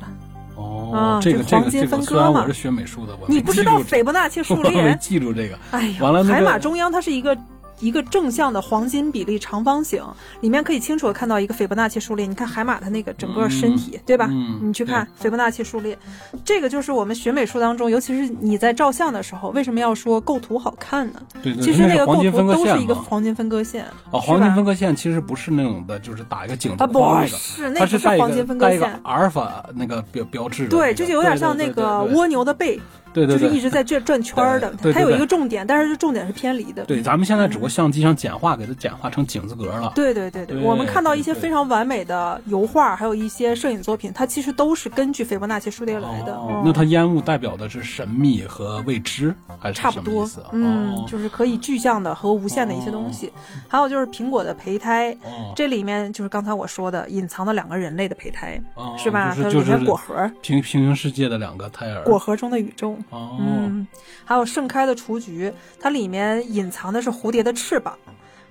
[1.22, 4.98] 这个这这黄金个这个，分割嘛虽然我是学美术的，我你不知道斐波那契数我没列？
[5.00, 5.58] 记住这个。
[5.72, 7.38] 哎呀，完了那个海马中央它是一个。
[7.80, 10.04] 一个正向的黄金比例长方形，
[10.42, 12.26] 里面可以清楚的看到一个斐波那契数列。
[12.26, 14.28] 你看海马它那个整个身体，对吧？
[14.30, 15.98] 嗯你去看斐波那契数列，
[16.44, 21.22] 这个就是我们学美术当中，尤其是你在照相的时候，为什么要说构图好看呢？
[21.42, 22.76] 对对，其实那个构图都是。
[22.76, 23.86] 一个黄金分割线。
[24.12, 29.00] 哦，黄金分割线其实不是那种的，就是打一个井啊，不字框那个，是，那它不是黄金分割线。
[29.04, 30.94] 阿尔法那个标标志对，个。
[30.94, 32.82] 这就有点像那个蜗牛的背，对对
[33.26, 34.84] 对，就是一直在转转圈儿的对对。
[34.92, 36.84] 对它有一个重点，但是这重点是偏离的。
[36.84, 39.92] 对，咱们现在只不过相机上简化，给它简化成井字格了。
[39.96, 46.34] 对对对对，我们看到一些对对非常完美的油画，还有一些摄影作品，它其实都是根据斐波那契数列来的。
[46.34, 50.28] 哦嗯那它烟雾代表的是神秘和未知，还是差不多？
[50.52, 53.32] 嗯，哦就是可以具象的和无限的一些东西。
[53.68, 59.36] 还有就是苹果的胚胎，哦这里面就是刚才我说的隐藏的两个人类的胚胎，哦是吧？
[59.36, 62.04] 它里就是就是面果核，平平行世界的两个胎儿。
[62.04, 62.98] 果核中的宇宙。
[63.10, 63.88] 哦，嗯，
[64.24, 67.98] 还有盛开的雏菊，它里面隐藏的是蝴蝶的翅膀，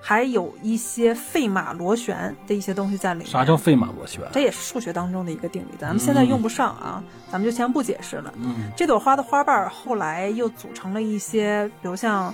[0.00, 3.28] 还有一些费马螺旋的一些东西在里面。
[3.28, 4.22] 啥叫费马螺旋？
[4.32, 8.32] 这也是数学当中的一个定理，咱们现在用不上啊，咱们就先不解释了。
[8.36, 12.32] 嗯这朵花的花瓣儿后来又组成了一些，比如像，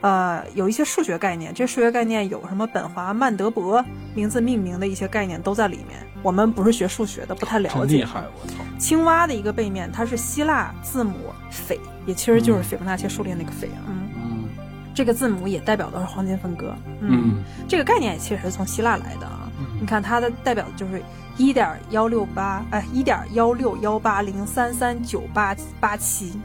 [0.00, 1.52] 呃，有一些数学概念。
[1.54, 6.06] 这数学概念有什么本华曼德伯名字命名的一些概念都在里面。
[6.22, 7.98] 我们不是学数学的，不太了解。
[7.98, 8.54] 厉害，我操！
[8.78, 11.14] 青蛙的一个背面，它是希腊字母
[11.50, 13.80] 斐，也其实就是斐波那契数列那个斐啊。
[13.88, 14.48] 嗯，嗯
[14.94, 16.74] 这个字母也代表的是黄金分割。
[17.00, 19.48] 嗯这个概念其实是从希腊来的啊。
[19.58, 21.02] 嗯你看它的代表的就是
[21.38, 26.38] 一点幺六八，哎，一点幺六幺八零三三九八八七，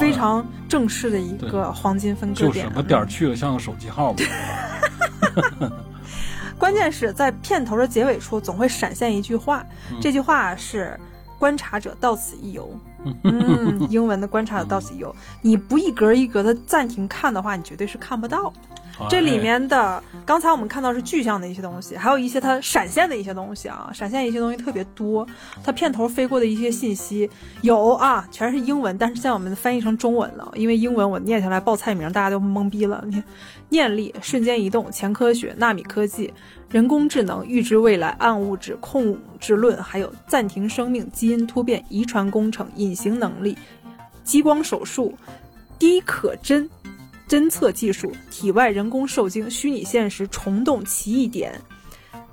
[0.00, 2.66] 非常正式的一个黄金分割就点。
[2.66, 4.18] 什么点儿去了，像个手机号嘛。
[6.58, 10.98] 关键是在片头的结尾处总会闪现一句话，嗯这句话是
[11.38, 12.70] “观察者到此一游”。
[13.22, 18.52] 嗯，英文的“观察者到此一游”， 你不一格一格的暂停看的话，你绝对是看不到。
[19.08, 25.26] 这里面的，刚才我们看到是具象的一些东西，还有一些它闪现的一些东西啊，闪现一些东西特别多。
[25.62, 27.28] 它片头飞过的一些信息
[27.62, 33.02] 有啊，全是英文，但是现在我们翻译成中文了，因为英文我念下来报菜名，大家都懵逼了。
[33.06, 33.24] 你看，
[33.68, 36.32] 念力、瞬间移动、前科学、纳米科技、
[36.70, 43.56] 人工智能、预知未来、暗物质、控制论，还有暂停生命、基因突变、遗传工程、隐形能力、
[44.22, 45.14] 激光手术、
[45.78, 46.68] 低可侦。
[47.28, 51.58] 侦测技术、体外人工受精、虚拟现实、虫洞、奇异点，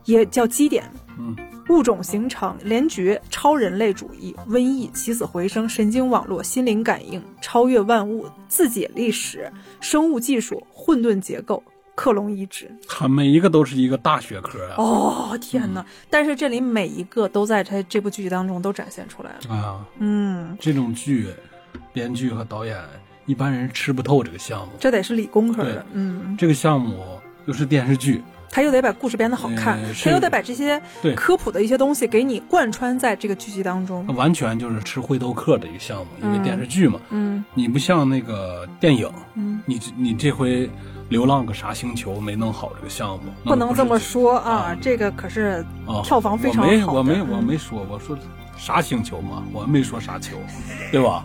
[0.06, 0.84] 也叫基点。
[1.18, 1.36] 嗯，
[1.70, 11.62] 物种形成、联觉、超人类主义、瘟疫、起死回生、神经网络、心灵感应、超越万物、自解历史、生物技术、混沌结构、
[11.96, 12.72] 克隆移植。
[12.88, 14.76] 它每一个都是一个大学科啊！
[14.78, 15.86] 哦，天哪！
[16.10, 19.56] 但是这里每一个都在他这部剧当中都展现出来了。
[19.56, 21.28] 啊，嗯，这种剧，
[21.94, 22.82] 编剧和导演
[23.32, 24.74] 一般人吃不透这个项目。
[24.78, 25.86] 这得是理工科的。
[25.94, 27.00] 嗯，这个项目，
[27.46, 31.16] 又是电视剧，他又得把故事编得好看，他又得把这些对。
[31.16, 34.06] 科普的一些东西给你贯穿在这个剧集当中。
[34.06, 34.12] 它。
[34.14, 36.44] 完全就是吃回头客的一个项目，因为嗯。
[36.44, 37.42] 电视剧嘛，嗯。
[37.54, 40.68] 你不像那个电影，嗯，你你这回
[41.08, 47.00] 《流浪个啥星球》没弄好这个项目，不能这么说啊啊，这个可是啊，票房非常好的。
[47.00, 47.38] 我没我没嗯。
[47.38, 48.18] 我没说，我说
[48.58, 50.36] 啥星球嘛，我没说啥球，
[50.92, 51.24] 对吧？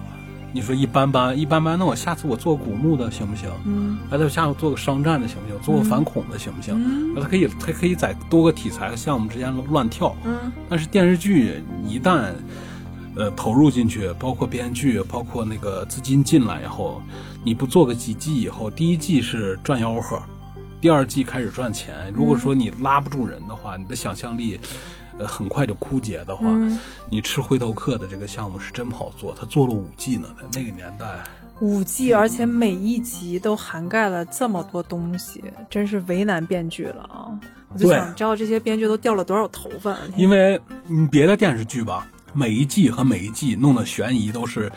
[0.57, 3.51] 你说一般般，一般般，那我下次我做古墓的行不行？
[3.67, 5.61] 嗯哎，那下次做个商战的行不行？
[5.61, 6.75] 做个反恐的行不行？
[6.83, 10.17] 嗯那它可以，他可以在多个题材和项目之间乱跳。
[10.25, 12.31] 嗯但是电视剧一旦
[13.17, 17.03] 呃投入进去，包括编剧，包括那个资金进来以后，
[17.45, 20.19] 你不做个几季以后，第一季是赚吆喝，
[20.81, 22.11] 第二季开始赚钱。
[22.15, 24.59] 如果说你拉不住人的话，你的想象力。
[25.19, 29.35] 呃，很快就枯竭的话，嗯你吃回头客的这个项目是真不好做。
[29.39, 31.07] 他做了五季呢，在那个年代，
[31.61, 37.33] 五季，而且每一集都涵盖了这么多东西，真是为难编剧了啊！
[37.73, 39.97] 我就想知道这些编剧都掉了多少头发。
[40.17, 44.71] 因为嗯别的电视剧吧，每一季和每一季弄的悬疑都是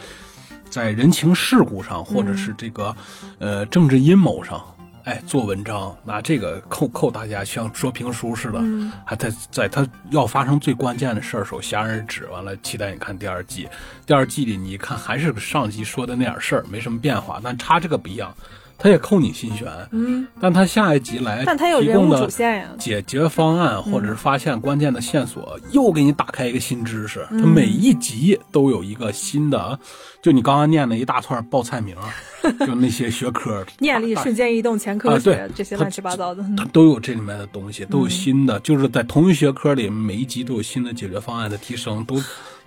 [0.69, 2.95] 在人情世故上，或者是这个、
[3.39, 4.63] 呃政治阴谋上，
[5.05, 8.91] 哎做文章，拿这个扣扣大家，像说评书似的，嗯。
[9.05, 13.67] 还在在他要发生最关键的事儿时候戛然而止，完了期待你看第二季，
[14.05, 18.35] 第二季里你一看还是上集说的那点事儿，没什么变化，但他这个不一样，
[18.79, 22.69] 他也扣你心弦，嗯，但他下一集来但他有人物提供的主线呀。
[22.79, 27.27] 解决方案，或者是发现关键的线索，又给你打开一个新知识。
[27.29, 29.77] 他每一集都有一个新的，
[30.21, 31.93] 就你刚刚念的一大串报菜名，
[32.65, 36.41] 就那些学科，念力、瞬间移动、前科学、这些乱七八糟的。
[36.55, 42.15] 他都有这里面的东西，都有新的，就是在同一学科里，每一集都有新的解决方案的提升，都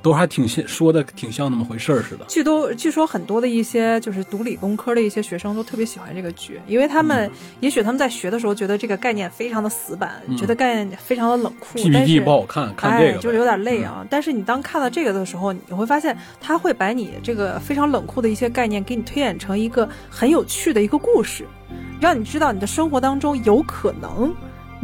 [0.02, 2.24] 都还挺像说的挺像那么回事儿似的。
[2.28, 14.04] 据都据说很多的一些就是读理工科的一些学生都特别喜欢这个剧，因为他们、嗯也许他们在学的时候觉得这个概念非常的死板，觉得概念非常的冷酷，但 PPT 是不好看，看这哎，个就是有呗点累啊。
[14.10, 21.46] 但是你当看到这个的时候，你会发现他会把你这个非常冷酷的一些概念给你推演成一个很有趣的一个故事，
[22.00, 24.34] 让你知道你的生活当中有可能。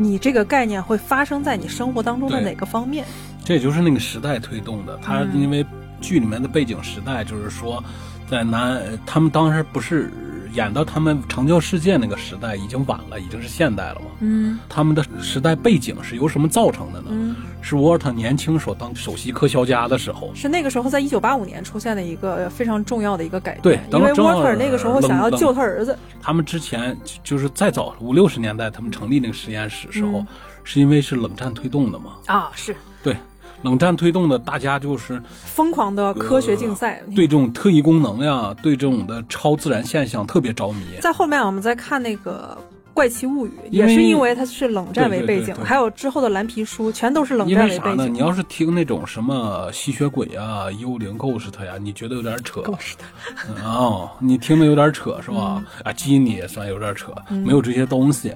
[0.00, 3.04] 你这个概念会发生在你生活当中的哪个方面？
[3.48, 4.98] 这也就是那个时代推动的。
[4.98, 5.64] 他嗯因为
[6.02, 7.82] 剧里面的背景时代，就是说，
[8.30, 10.12] 在南呃他们当时不是
[10.52, 14.08] 演到他们成就世界那个时代已经晚了，已经是现代了嘛。
[14.20, 17.06] 嗯他们的时代背景是由什么造成的呢？
[17.08, 23.62] 嗯，是沃尔特年轻时候当首席科学家的时候，是那个时候，在一九八五年出现的一个非常重要的一个改变。
[23.62, 25.98] 对因为沃特那个时候想要救他儿子。
[26.20, 26.94] 他们之前
[27.24, 30.26] 就是再早五六十年代，他们成立那个实验室时候，嗯
[30.64, 32.16] 是因为是冷战推动的嘛？
[32.26, 33.16] 啊，是对，
[33.62, 37.02] 冷战推动的，大家就是疯狂的科学竞赛。
[37.14, 40.84] 对这种特异功能呀，对这种的超自然现象特别着迷。
[41.00, 42.56] 在后面我们再看那个
[42.94, 48.14] 《怪奇物语》，也是因为它是冷战为背景，对对对对还有之后的蓝皮书，全都是冷因战为背景。
[48.14, 52.62] 你要是听那种什么吸血鬼啊、幽灵 ghost 呀，你觉得有点扯。
[52.78, 53.04] 是的，
[53.48, 55.62] 嗯哦，你听的有点扯是吧？
[55.84, 58.32] 啊，基尼也算有点扯，没有这些东西。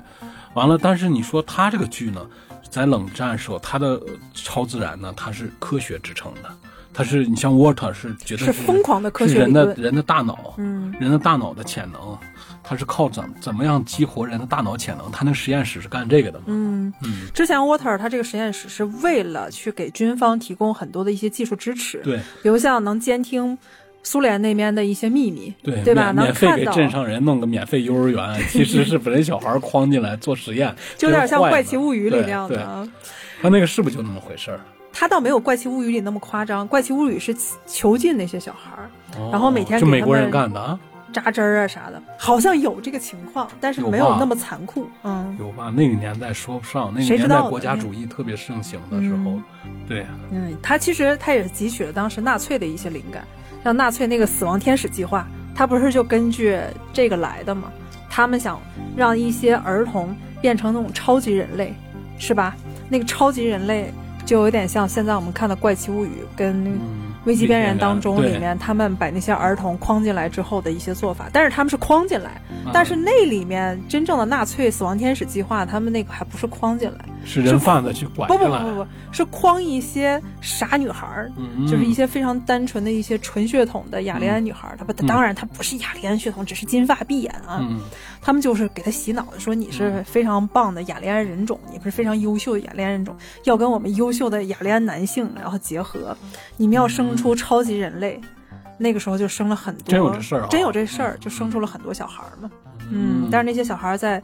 [0.55, 2.21] 完了，但是你说他这个剧呢，
[2.73, 6.51] 在冷战时候，它的呃超自然呢，它是科学支撑的。
[6.95, 9.53] 它是你像沃特是觉得是疯狂的科学是人。
[9.53, 12.19] 的人的大脑，嗯，人的大脑的潜能，
[12.63, 15.11] 它是靠怎怎么样激活人的大脑潜能？
[15.11, 16.45] 他那个实验室是干这个的嘛？
[16.49, 23.57] 嗯嗯，之前沃特尔他这个实验室是为了去给军方提供很多的一些技术支持，对比如像能监听
[24.03, 26.13] 苏联那边的一些秘密，对对吧？
[26.13, 32.89] 能免免费看到，给镇上人弄个免费幼儿园， 其实是把人小孩框进来做实验， 就有点像《怪奇物语》里对那样的。
[33.41, 34.61] 他那个是不是就那么回事儿？
[34.93, 37.35] 他倒没有《怪奇物语》里那么夸张，《怪奇物语》是
[37.67, 38.91] 囚禁那些小孩儿，
[39.31, 40.79] 然后每天就美国人干的啊？
[41.13, 44.89] 扎针儿啊啥的，好像有这个情况，但是没有那么残酷。
[45.05, 45.71] 嗯有吧？
[45.75, 49.39] 那个年代说不上，那个年代国家主义特别盛行的时候，
[49.87, 53.27] 对，嗯，他其实他也是汲取了当时纳粹的一些灵感，
[53.65, 56.59] 像纳粹那个死亡天使计划，它不是就根据
[56.93, 57.71] 这个来的吗？
[58.11, 58.61] 他们想
[58.97, 61.73] 让一些儿童变成那种超级人类，
[62.19, 62.55] 是吧？
[62.89, 63.93] 那个超级人类
[64.27, 66.79] 就有点像现在我们看的《怪奇物语》跟，
[67.25, 87.81] 危机边缘当中里面，他们把那些儿童框进来之后的一些做法，但是他们是框进来，嗯但是那里面真正的纳粹死亡天使计划，他们那个还不是框进来，是人贩子去拐不不，不不不，是框一些傻女孩儿，嗯就是一些非常单纯的一些纯血统的雅利安女孩儿，她不，当然她不是雅利安血统，只是金发碧眼啊，嗯
[88.23, 93.15] 他们就是给他洗脑，说你是非常棒的雅利安人种，你是非常优秀的雅利安人种，
[93.45, 96.17] 要跟我们优秀的雅利安男性然后结合，
[96.57, 98.21] 你们要生出超级人类。
[98.79, 102.51] 那个时候就生了很多，真有这事儿啊真有这事儿，就生出了很多小孩儿嘛。
[102.91, 104.21] 嗯，但是那些小孩儿在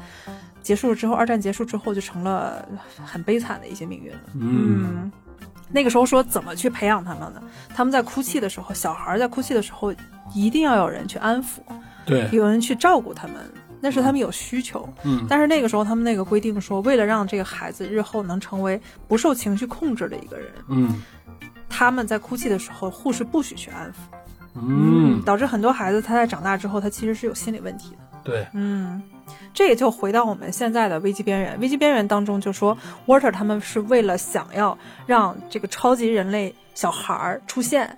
[0.62, 2.66] 结束了之后，二战结束之后就成了
[3.04, 4.20] 很悲惨的一些命运了。
[4.34, 5.12] 嗯，
[5.70, 7.40] 那个时候说怎么去培养他们呢？
[7.72, 9.94] 他们在哭泣的时候，小孩在哭泣的时候，
[10.34, 11.60] 一定要有人去安抚，
[12.04, 13.36] 对，有人去照顾他们，
[13.80, 14.88] 那是他们有需求。
[15.04, 21.02] 嗯，但是那个时候他们那个规定说，为了让这个孩子日后能成为不受情绪控制的一个人，嗯
[21.68, 23.94] 他们在哭泣的时候，护士不许去安抚。
[24.54, 27.98] 嗯，导致很多孩子他在长大之后，他其实是有心理问题的。
[28.24, 29.00] 对，嗯，
[29.54, 31.60] 这也就回到我们现在的危机边缘。
[31.60, 32.76] 危机边缘当中就说
[33.06, 34.76] ，Water 他们是为了想要
[35.06, 37.96] 让这个超级人类小孩儿出现，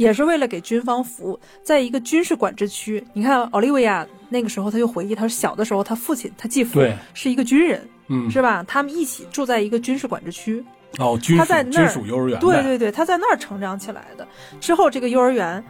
[0.00, 3.04] 也是为了给军方服务，在一个军事管制区。
[3.12, 6.80] 你看奥利维亚那个时候他就回忆，他说小的时候他父亲他继父
[7.12, 8.64] 是一个军人，嗯，是吧？
[8.66, 10.64] 他们一起住在一个军事管制区。
[10.98, 14.26] 哦，他在那儿属幼儿园，对对对，他在那儿成长起来的。
[14.58, 15.62] 之后这个幼儿园，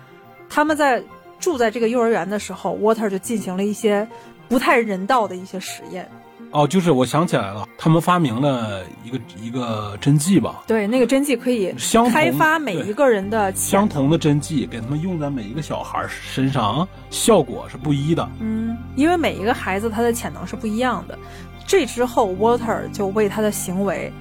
[0.48, 1.02] 他们在
[1.40, 4.06] 住在这个幼儿园的时候，Water 就进行了一些
[4.48, 6.08] 不太人道的一些实验。
[6.52, 18.28] 哦，就是我想起来了，他们发明了一个一个针剂吧，对，那个针剂可以相开发每一个人的潜相同的针剂给他们用在每一个小孩身上，效果是不一的。
[18.40, 21.18] 嗯，因为每一个孩子他的潜能是不一样的。
[21.66, 24.12] 这之后，Water 就为他的行为，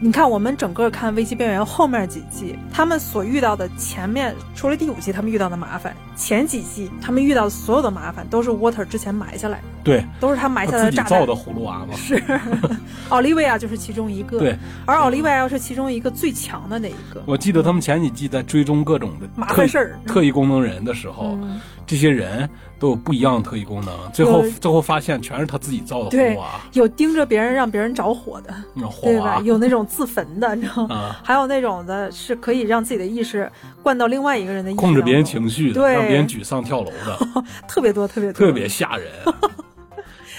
[0.00, 11.18] 你看我们整个看《危机边缘》后面几季，他们所遇到的前面除了第五季他们遇到的麻烦，前几季他们遇到的所有的麻烦都是 Water 之前埋下来的，对，都是他埋下来的炸弹。
[11.20, 11.96] 造的葫芦娃嘛。
[11.96, 12.22] 是，
[13.10, 14.38] 奥利维亚就是其中一个。
[14.38, 17.20] 对，而奥利维亚又是其中一个最强的那一个。
[17.26, 22.48] 我记得他们前几季在追踪各种的麻烦事儿特异功能人的时候，嗯这些人
[22.78, 29.36] 都有不一样的特异功能，最后最后发现全是他自己造的火对芦娃，有盯着别人让别人着火的，那种火对吧？
[29.36, 30.94] 娃有那种自焚的，你知道吗？
[30.96, 33.50] 啊，还有那种的是可以让自己的意识
[33.82, 37.18] 灌到另外一个人的意识控制别人情绪的，让别人沮丧跳楼的，
[37.66, 39.08] 特别多，特别多，特别吓人。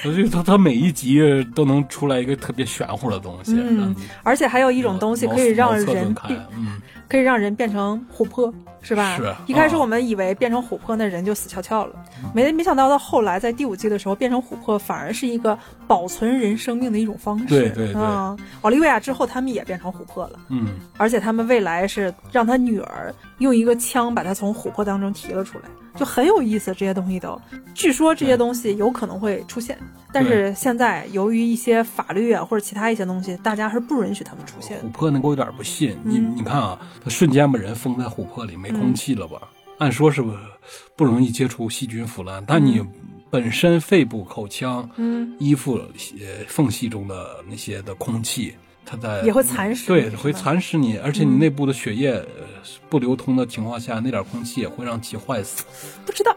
[0.06, 1.20] 我觉得他他每一集
[1.54, 6.16] 都能出来一个特别玄乎的东西，嗯而且还有一种东西可以让人
[6.56, 9.18] 嗯，可以让人变成琥珀，是吧？
[9.18, 11.95] 是一开始啊我们以为变成琥珀那人就死翘翘了，
[12.34, 15.57] 没没想到到后来在第五季的时候变成琥珀，反而是一个
[15.88, 17.45] 保存人生命的一种方式。
[17.47, 25.66] 对对对嗯，奥利维亚之后他们也变成琥珀了，嗯，而且他们未来是让他女儿用一个枪把他从琥珀当中提了出来，
[26.00, 26.74] 就很有意思。
[26.74, 27.39] 这些东西都，
[27.74, 29.78] 据说这些东西有可能会出现，
[30.14, 34.80] 但是现在由于一些法律啊或者其他一些东西，大家是不允许他们出现。
[34.80, 39.41] 琥珀那个我有点不信，你嗯你看啊，他瞬间把人封在琥珀里，没空气了吧？
[39.80, 40.32] 按说是不
[40.95, 42.82] 不容易接触细菌腐烂，但你
[43.30, 48.56] 本身肺部、口腔、嗯，衣服呃缝隙中的那些的空气，
[48.90, 52.26] 它在也会蚕食对，会蚕食你，而且你嗯内部的血液呃
[52.90, 55.64] 不流通的情况下，那点空气也会让其坏死。
[56.04, 56.36] 不知道，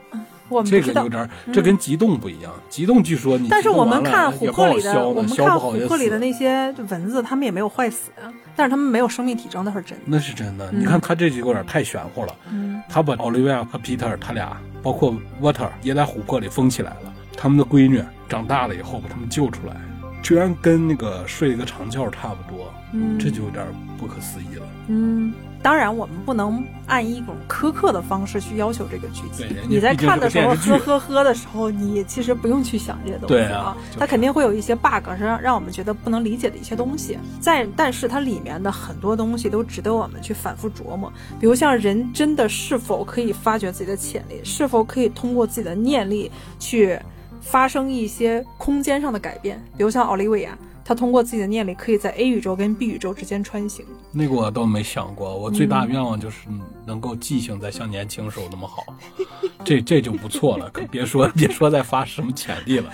[0.51, 1.09] 我们这个有。
[1.09, 2.53] 点儿，这跟极冻不一样。
[2.69, 10.05] 极冻据说你但是我们看琥珀里的，我们看琥珀里的那些蚊子，它们也没有坏死啊，但是它们没有生命体征，那是真的。
[10.05, 10.71] 那是真的。
[10.73, 12.37] 嗯你看他这就有点太玄乎了。
[12.51, 17.15] 嗯他把奥利维亚和皮特尔他俩，包括 Water 也在琥珀里封起来了。
[17.35, 19.75] 他们的闺女长大了以后把他们救出来，
[20.23, 23.67] 居然跟那个睡一个长觉差不多，嗯，这就有点
[23.99, 24.67] 不可思议了。
[24.89, 29.63] 嗯，当然我们不能按一种苛刻的方式去要求这个剧集对。
[29.69, 37.17] 你在看的时候呵呵呵的时候，你其实不用去想这些东西对啊就是它肯定会有一些 bug 是让让我们觉得不能理解的一些东西。
[37.41, 46.99] 在但是它里面的很多东西都值得我们去反复琢磨，比如像人真的是否可以发掘自己的潜力，是否可以通过自己的念力去
[47.43, 50.57] 发生一些空间上的改变，比如像奥利维亚。
[50.85, 53.87] 他通过自己的念力，可以在 A 宇宙跟 B 宇宙之间穿行。
[54.11, 56.39] 那个我倒没想过，我最嗯大愿望就是
[56.85, 58.85] 能够记性再像年轻时候那么好，
[59.65, 60.69] 这这就不错了。
[60.71, 62.93] 可别说 别说再发什么潜力了。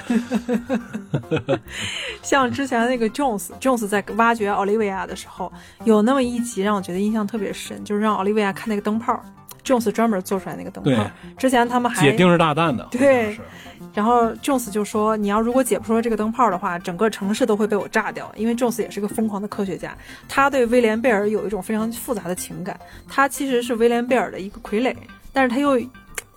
[2.23, 5.51] 像之前那个 Jones，Jones 在挖掘奥利维亚的时候，
[5.85, 9.19] 有那么一集让我觉得印象特别深，就是让奥利维亚看那个灯泡
[9.69, 11.05] ，Jones 专门做出来那个灯泡。
[11.37, 13.39] 之前他们还解定时炸弹的，对
[13.95, 19.97] 然后 Jones 就说：“你要如果解不出来这个灯泡的话，整个城市都会被我炸掉。”因为 Jones 也是个疯狂的科学家，
[20.29, 22.79] 他对威廉贝尔有一种非常复杂的情感。
[23.09, 24.95] 他其实是威廉贝尔的一个傀儡，
[25.33, 25.81] 但是他又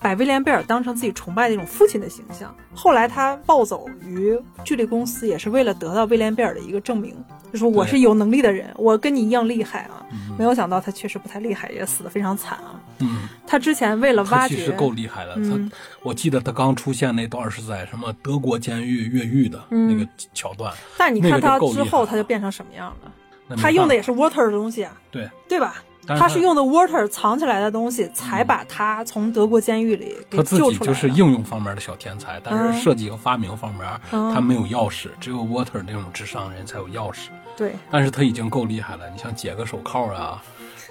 [0.00, 2.52] 把威廉贝尔当成自己崇拜的一种父亲的形象。
[2.74, 7.14] 后来他暴走于巨力公司，也是为了得到威廉贝尔的一个证明，
[7.52, 10.04] 就说我是有能力的人，我跟你一样厉害啊。
[10.36, 12.80] 没有想到他确实不太厉害，也死得非常惨啊。
[13.02, 15.34] 嗯，他之前为了挖掘，他其实够厉害的。
[15.36, 23.56] 嗯他我记得他刚出现那段是在什么德国监狱越狱的嗯那个桥段，但你看他之后，他就变成什么样了？
[23.56, 25.82] 他用的也是 water 的东西啊，对对吧？
[26.04, 30.72] 但他是用的 Water 藏起来的东西，才把他从德国监狱里给救出来的。
[30.72, 37.28] 己就是应用方面的小天才，但嗯是设计和发明方面嗯他没有钥匙，只有 Water 那种智商人才有钥匙。
[37.56, 40.42] 对，但是他已经够厉害了，你像解个手铐啊，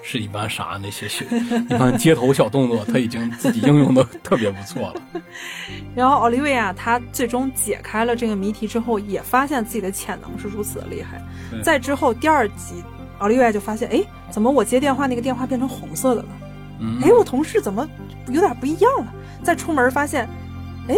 [0.02, 1.24] 是一般啥那些小
[1.70, 5.02] 一般街头小动作，他已经自己应用的特别不错了。
[5.94, 11.62] 然后奥利维亚他最终解开了这个谜题之后，也发现自己的潜能是如此的厉害对。
[11.62, 12.82] 在之后第二集，
[13.18, 16.28] 奥利维亚就发现，哎，怎么我接电话那个电话变成红色的了？
[16.80, 17.88] 嗯，哎，我同事怎么
[18.26, 19.14] 有点不一样了？
[19.42, 20.28] 再出门发现，
[20.88, 20.96] 哎，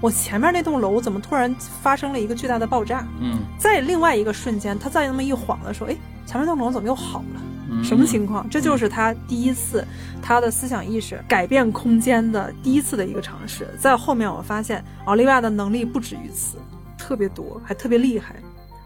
[0.00, 3.04] 我前面那栋楼怎么突然发生了一个巨大的爆炸？
[3.20, 7.40] 嗯，在另外一个瞬间，他再那么一晃的时候，哎，前面那栋楼怎么又好了？
[7.68, 8.48] 嗯什么情况？
[8.48, 9.86] 这就是他第一次
[10.22, 13.66] 他的思想意识改变空间的第一次的一个尝试。
[13.78, 16.58] 在后面我发现奥利维亚的能力不止于此，
[16.96, 18.36] 特别多，还特别厉害。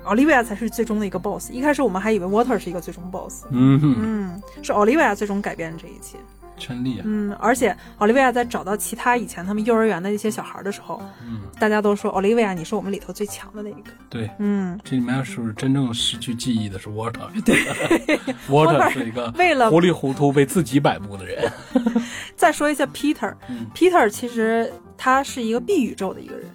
[0.04, 1.50] 奥利维亚才是最终的一个 boss。
[1.52, 6.16] 一开始我们还以为 Water 是一个最终 boss，嗯哼，嗯，是奥利维亚最终改变了这一切。
[6.60, 7.02] 真厉害。
[7.04, 13.90] 嗯，而且奥利维亚在找到其他以前他们幼儿园的一些小孩的时候，嗯，大家都说奥利维亚你是我们里头最强的那一个。
[14.08, 17.26] 对，嗯，这里面是不是真正失去记忆的是 Water？
[17.44, 17.56] 对，
[18.48, 21.50] Water Water 是一个为了糊里糊涂为自己摆布的人。
[22.36, 26.46] 再说一下 Peter，Peter、嗯 Peter 其实他是一个 B 宇宙的一个人，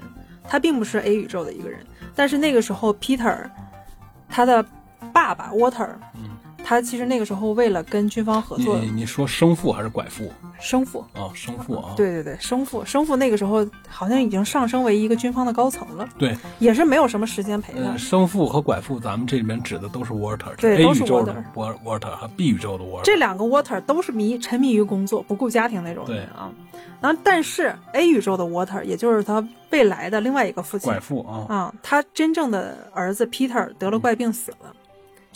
[0.47, 1.80] 他并不是 A 宇宙的一个人。
[2.16, 3.38] 但是那个时候 Peter，
[4.30, 4.66] 他的
[5.14, 6.30] 爸爸 Water，嗯，
[6.68, 10.32] 他其实那个时候为了跟军方合作，你你说生父还是拐父？
[10.59, 17.80] 生父，啊，生父啊，对对对，生父，生父那个时候好像已经上升为一个军方的高层了，对，也是没有什么时间陪他。
[17.82, 23.03] 呃，生父和拐父，咱们这里面指的都是 Water，对都是 Water Wa- Water 和 B 宇宙的 Water。
[23.03, 26.51] 这两个 Water 都是迷沉迷于工作、不顾家庭那种人啊。
[26.99, 34.74] 然后，但是 A 宇宙的 Water，也就是他未来的另外一个父亲拐父啊，啊，他真正的儿子 Peter 得了怪病死了，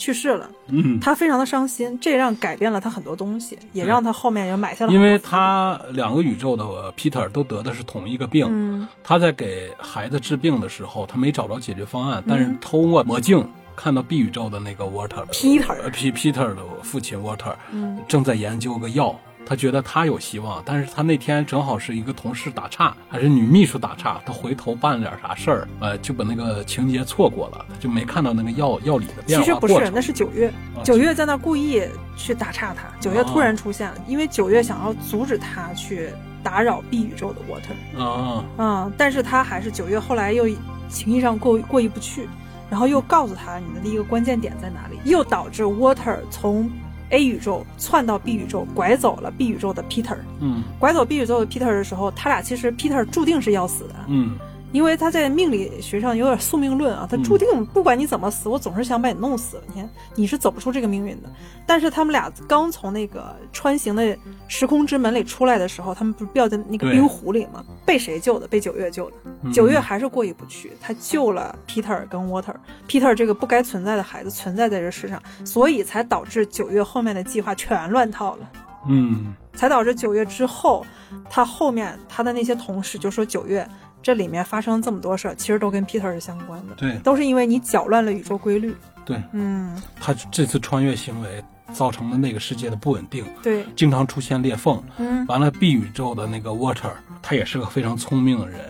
[0.00, 5.18] 去世了，嗯，他非常的伤心，这让改变了他很多东西，也让他后面也买下了因为。
[5.22, 6.64] 他两个宇宙的
[6.96, 13.46] Peter 都得的是同一个病，嗯他在给孩子治病的时候，他没找着解决方案，但是嗯通过魔镜
[13.76, 19.14] 看到 B 宇宙的那个 Water Peter 呃 P Peter 的父亲 Water 嗯正在研究个药。
[19.50, 29.90] 他觉得他有希望，但是他那天正好是一个同事打岔，还是女秘书打岔，他回头办了点啥事儿，呃，就把那个情节错过了，就没看到那个药药理的变化其实不是。
[29.92, 30.46] 那是九月
[30.76, 31.82] 啊，九月在那儿故意
[32.16, 36.10] 去打岔他，九月突然出现了，因为九月想要阻止他去
[36.44, 38.00] 打扰 B 宇宙的 Water。
[38.00, 40.48] 啊，嗯，但是他还是九月后来又
[40.88, 42.28] 情谊上过过意不去，
[42.70, 46.70] 然后又告诉他你的第一个关键点在哪里，又导致 Water 从
[47.10, 50.16] A 宇宙窜到 B 宇宙，拐走了 B 宇宙的 Peter。
[50.40, 50.62] 嗯。
[50.78, 54.36] 拐走 B 宇宙的 Peter 的时候，他俩其实 Peter 注定是要死的，嗯
[54.72, 59.60] 因为他在命理学上有点宿命论啊，他注定不管你怎么死，我总是想把你弄死。
[59.68, 61.28] 你看你是走不出这个命运的。
[61.66, 64.16] 但是他们俩刚从那个穿行的
[64.48, 67.64] 时空之门里出来的时候，他们不是掉在那个冰湖里吗？
[67.84, 68.46] 被谁救的？
[68.46, 69.16] 被九月救的。
[69.42, 72.54] 嗯九月还是过意不去，他救了 Peter 跟 Water。
[72.86, 78.50] Peter 这个不该存在的孩子存在在这世上，所以才导致九月后面的计划全乱套了。
[78.88, 80.86] 嗯才导致九月之后，
[81.28, 83.66] 他后面他的那些同事就说九月
[84.02, 88.74] 这里面发生这么多事儿，其实都跟 Peter 是相关的，对都是因为你搅乱了宇宙规律。
[89.04, 91.42] 对，嗯，他这次穿越行为
[91.72, 94.82] 造成了那个世界的不稳定，对，经常出现裂缝。
[94.98, 96.92] 嗯完了，B 宇宙的那个 Water，
[97.22, 98.60] 他也是个非常聪明的人，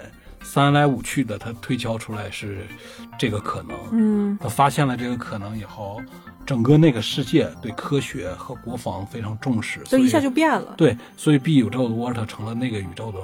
[0.43, 2.67] 三来五去的，他推敲出来是
[3.19, 3.77] 这个可能。
[3.93, 6.01] 嗯他发现了这个可能以后，
[6.47, 10.75] 整个那个世界对科学和国防非常重视，所以就一下就变了。
[10.77, 13.19] 对，所以 B 宇宙的 Water 成了那个宇宙的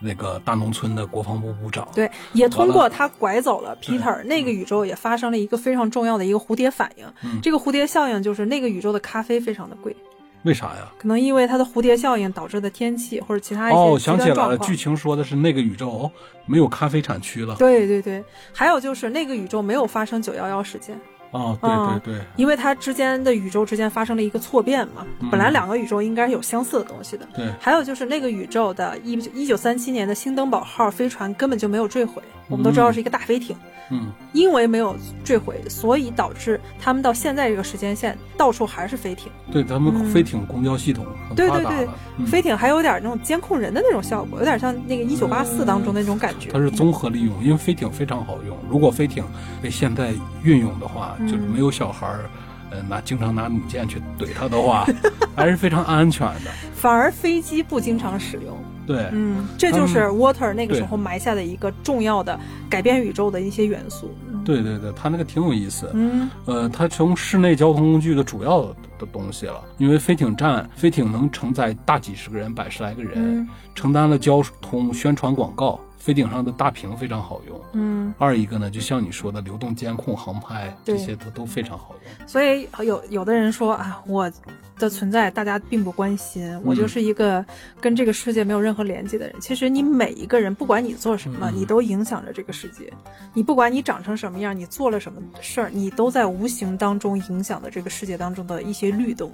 [0.00, 1.86] 那个大农村的国防部部长。
[1.94, 7.06] 对，也通过他拐走了对 Peter，那个宇宙也发生了一个非常重要的一个蝴蝶反应。
[7.22, 9.94] 嗯这个蝴蝶效应就是那个宇宙的咖啡非常的贵，
[10.42, 10.90] 为啥呀？
[10.98, 16.10] 可能因为它的蝴蝶效应导致的天气或者其他一些哦，极想起来了，剧情说的是那个宇宙哦
[16.46, 17.54] 没有咖啡产区了。
[17.56, 20.98] 对对对，还有就是那个宇宙没有发生九幺幺事件。
[21.32, 22.14] 哦，对嗯对。
[22.14, 25.30] 对，因为它之间的宇宙之间发生了一个错变嘛，嗯。
[25.30, 27.26] 本来两个宇宙应该是有相似的东西的。
[27.34, 27.48] 对。
[27.60, 33.56] 还有就是那个宇宙的一一九三七年的星登堡号飞船根本就没有坠毁，我们都知道是一个大飞艇，
[33.90, 34.12] 嗯。
[34.32, 39.30] 因为没有坠毁，所以导致他们到现在这个时间线到处还是飞艇。
[39.52, 40.06] 对，咱们嗯。
[40.06, 41.88] 飞艇公交系统很对对对
[42.26, 46.50] 飞艇还有点那种监控人的那种效果，有点像那个一九八四当中那种感觉。
[46.52, 48.56] 它是综合利用，因为飞艇非常好用。
[48.68, 49.24] 如果飞艇
[49.62, 50.12] 被现在
[50.42, 52.30] 运用的话，嗯就是没有小孩儿，
[52.70, 54.86] 呃，拿经常拿弩箭去怼它的话，
[55.36, 56.50] 还是非常安全的。
[56.74, 58.56] 反而飞机不经常使用，
[58.86, 64.14] 对，嗯，这就是 Water 那个时候埋下的一个重要的改变宇宙的一些元素。
[64.42, 65.90] 对对对，它那个挺有意思。
[65.92, 75.78] 嗯呃，它从室内交通工具的主要的的东西了，因为飞艇站飞艇能承载大几十个人、百十来个人，嗯承担了交通、宣传、广告。
[76.00, 77.60] 飞顶上的大屏非常好用。
[77.74, 82.26] 嗯，二一个呢，就像你说的，流动监控、航拍这些都都非常好用。
[82.26, 84.32] 所以有有的人说啊，我
[84.78, 87.44] 的存在大家并不关心，我就是一个
[87.80, 89.36] 跟这个世界没有任何连接的人。
[89.40, 92.90] 其实你每一个人，不管你做什么，嗯你都影响着这个世界。
[93.34, 99.30] 你不管你长成什么样，你做了什么事儿，你都在无形当中影响着这个世界当中的一些律动。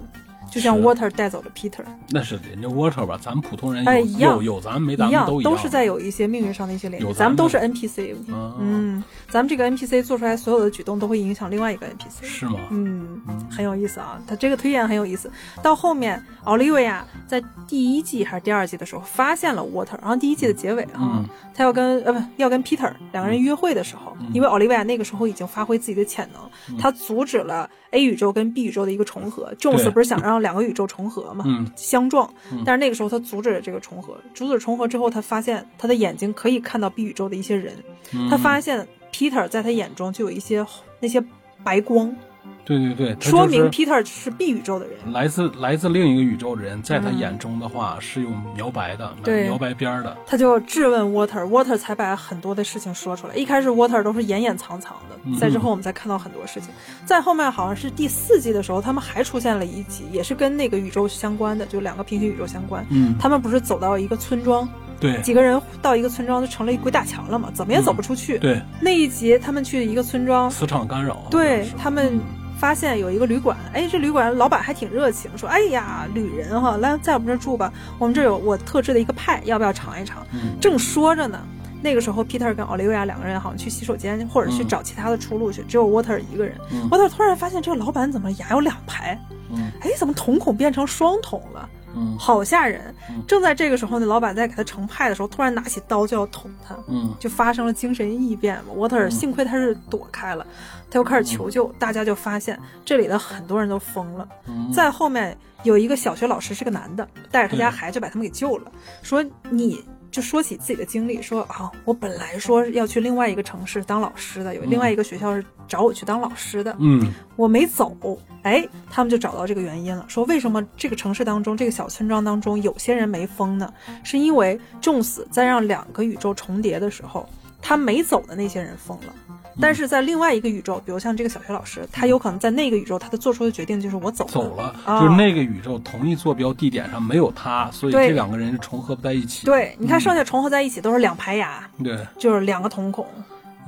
[0.51, 7.13] 就像 Water 带走了 Peter 那是人家 Water 吧，咱们普通人有、哎一样有有，咱们没咱一样，们都一样，都是在有一些命运上的一些联系。
[7.13, 12.25] 咱们都是 NPC，嗯嗯，咱们这个 NPC 做出来所有的举动都会影响另外一个 NPC。
[12.25, 12.61] 是吗？
[12.71, 13.21] 嗯，
[13.51, 15.31] 很有意思啊，他这个推演很有意思。
[15.63, 29.53] 到后面，奥利维亚在第一季还是第二季的时候发现了 Water，然后第一季的结尾啊，嗯他要跟呃不要跟 Peter 两个人约会的时候，因为奥利维亚那个时候已经发挥自己的潜能，他阻止了 A 宇宙跟 B 宇宙的一个重合。
[29.59, 32.29] Jones 不是想让两个宇宙重合嘛，嗯相撞，
[32.65, 37.75] 但是那个时候他阻止了这个重合，阻止重合之后，他发现他的眼睛可以看到 B 宇宙的一些人，
[38.13, 40.67] 嗯他发现 Peter 在他眼中就有一些
[41.01, 41.23] 那些
[41.63, 42.15] 白光。
[42.65, 44.97] 对对对，说明就是 Peter 是 B 宇宙的人。
[45.13, 50.17] 来自来自另一个宇宙的人，在他嗯眼中的话、是有描白的，对描白边儿的。
[50.27, 53.37] 他就质问 Water，Water 才把很多的事情说出来。
[53.37, 56.71] 一开始 Water 都是掩掩藏藏的，嗯在之后我们才看到很多事情。
[57.05, 62.85] 在后面好像是第四季的时候，他们还出现了一集，也是跟那个宇宙相关的，就两个平行宇宙相关。
[62.91, 64.69] 嗯，他们不是走到一个村庄，
[64.99, 68.39] 对几个人到一个村庄就成了一鬼打墙了嘛，怎么也走不出去。
[68.39, 71.23] 嗯对，那一集他们去一个村庄，磁场干扰。
[71.31, 72.19] 对他们
[72.59, 80.27] 发现有一个旅馆，哎，这旅馆老板还挺热情，说，哎呀，旅人哈，来在我们这儿住吧，我们这儿有我特制的一个派，要不要尝一尝？
[80.33, 81.41] 嗯正说着呢，
[81.83, 86.57] 那个时候 Peter 跟奥利维亚两个人好像去洗手间，或者去嗯找其他的出路去，只有 Water 一个人。
[86.73, 89.21] 嗯 Water 突然发现这个老板怎么牙有两排？
[89.53, 91.69] 嗯哎，怎么瞳孔变成双瞳了？
[91.97, 93.23] 嗯好吓人嗯！
[93.27, 96.77] 正在这个时候呢，老板在给他盛派的时候，突然拿起刀就要捅他。
[96.89, 98.75] 嗯就发生了精神异变嘛。
[98.77, 100.47] Water 幸亏他是躲开了，
[100.91, 104.29] 他又开始求救，大家就发现这里的很多人都疯了。
[104.47, 108.71] 嗯，在后面有一个小学老师是个男的，带着他家孩子把他们给救了，
[109.03, 109.85] 说你。
[110.17, 117.95] 就说起自己的经历，说啊，我本来说要去另外一个城市当老师的，有另外一个学校是找我去当老师的，嗯我没走，
[118.43, 123.71] 哎，他们就找到这个原因了，说为什么这个城市当中，这个小村庄当中有些人没疯呢？
[124.03, 127.29] 是因为重死在让两个宇宙重叠的时候，
[127.61, 129.36] 他没走的那些人疯了。
[129.61, 134.31] 但是在另外一个宇宙，比如像这个小学老师，他有可能在那个宇宙，他的做出的决定就是我走了。
[134.31, 139.47] 走了，啊就是那个宇宙同一坐标地点上没有他，所以这两个人是重合不在一起。
[139.47, 143.07] 对，你看剩下重合在一起都是两排牙，对，就是两个瞳孔，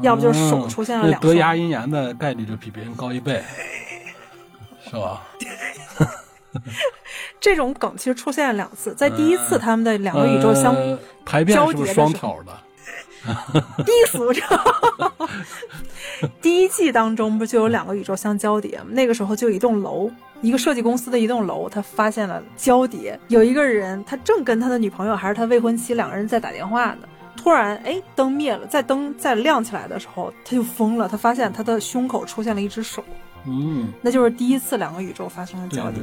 [0.03, 1.33] 要不就是手出现了那两双。
[1.35, 3.43] 得牙龈炎的概率就比别人高一倍，
[4.91, 5.23] 是吧？
[7.41, 12.53] 这种梗其实出现了两次，在第一次他们的两个宇宙相呃排便是不是双挑的？
[13.85, 14.43] 逼死着。
[16.41, 18.87] 第一季当中不就有两个宇宙相交叠吗？
[18.91, 27.09] 那个时候就有一栋楼，一个设计公司的一栋楼，他发现了交叠，有一个人他正跟他的女朋友还是他未婚妻两个人在打电话呢。
[27.37, 31.09] 突然，哎，灯灭了，在灯再亮起来的时候，他就疯了。
[31.09, 33.05] 他发现他的胸口出现了一只手，
[33.49, 36.03] 嗯，那就是第一次两个宇宙发生了交叠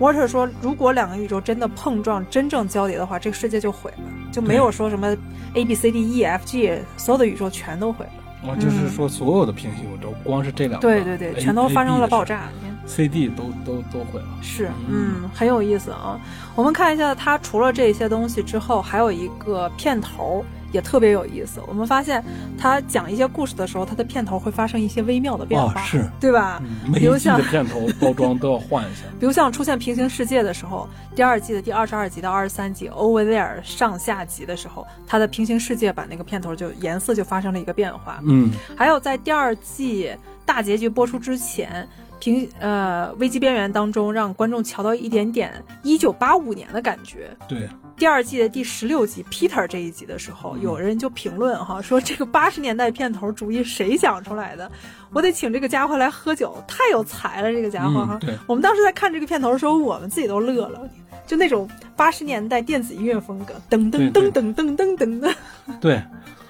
[0.00, 5.14] ，Water 说，如果两个宇宙真的碰撞、真正交叠的话，这个世界就毁了，就没有说什么
[5.54, 8.12] A B C D E F G 所有的宇宙全都毁了。
[8.48, 12.48] 我就是说所有的平行宇宙，光是这两个，对对对，全都发生了爆炸。
[12.54, 14.26] 你看 C D 都都都毁了。
[14.40, 16.20] 是，嗯嗯，很有意思啊。
[16.54, 21.60] 我们看一下，它除了这些东西之后，还有一个片头也特别有意思。
[21.66, 22.22] 我们发现，
[22.58, 26.60] 他讲一些故事的时候，他的片头会发生一些微妙的变化，哦是对吧？
[26.64, 29.02] 嗯，每比如像一季的片头包装都要换一下。
[29.18, 38.20] 比如像出现平行世界的时候，第二季的第二十二集到二十三集 Over There 上下集的时候，他的平行世界版那个片头就颜色就发生了一个变化。
[38.26, 40.10] 嗯还有在第二季
[40.44, 41.86] 大结局播出之前，
[42.18, 45.52] 平呃危机边缘当中让观众瞧到一点点
[45.82, 47.30] 一九八五年的感觉。
[47.48, 54.70] 对，第二季的第十六集 Peter 这一集的时候，有人就评论哈说这个八十年代片头主意谁想出来的？
[55.12, 58.18] 我得请这个家伙来喝酒，太有才了，这个家伙哈。
[58.20, 60.80] 嗯对我们当时在看这个片头的时候，我们自己都乐了。
[61.26, 65.34] 就那种八十年代电子音乐风格，噔噔对噔噔噔噔噔的，
[65.80, 66.00] 对，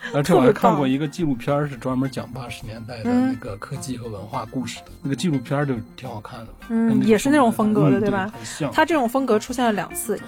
[0.14, 4.86] 而且我还看过一个纪录片儿，是专门讲八十年代的嗯那个科技和文化故事的。
[5.02, 8.30] 那个纪录片儿就挺好看的，嗯也是那种风格的嗯对吧？
[8.34, 8.70] 很像。
[8.72, 10.18] 他这种风格出现了两次，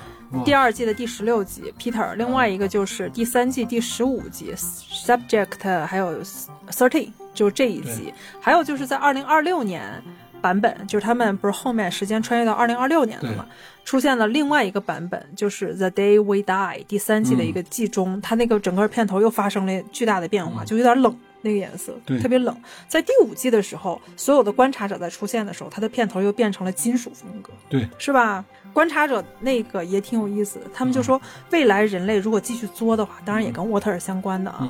[0.45, 6.23] 第二季的第十六集 Peter，另外一个就是第三季第十五集 Subject，还有
[6.71, 10.03] Thirteen，就是这一集，还有就是在二零二六年
[10.41, 13.47] 版本，就是他们不是后面时间穿越到二零二六年了嘛，
[13.85, 21.17] 出现了另外一个版本，就是 The Day We Die 第三季的一个季中，它那个整个片头又发生了巨大的变化，就有点冷。
[21.41, 22.55] 那个颜色特别冷，
[22.89, 28.45] 在第五季的时候，所有的观察者在出现的时候，它的片头又变成了金属风格，对，是吧？
[28.73, 31.21] 观察者那个也挺有意思的，他们就说
[31.53, 34.69] 未来人类如果继续作的话，当然也跟沃特尔相关的啊，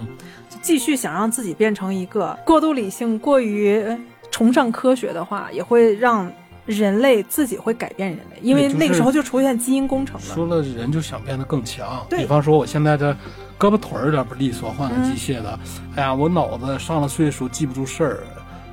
[0.60, 3.82] 继续想让自己变成一个过度理性、过于
[4.30, 6.30] 崇尚科学的话，也会让
[6.66, 10.34] 人类自己会改变人类，因为那个时候就出现基因工程了。
[10.34, 13.16] 说了人就想变得更强，比方说我现在的。
[13.58, 15.58] 胳膊腿儿有点不利索，换个机械的。
[15.96, 18.22] 哎呀，我脑子上了岁数，记不住事儿，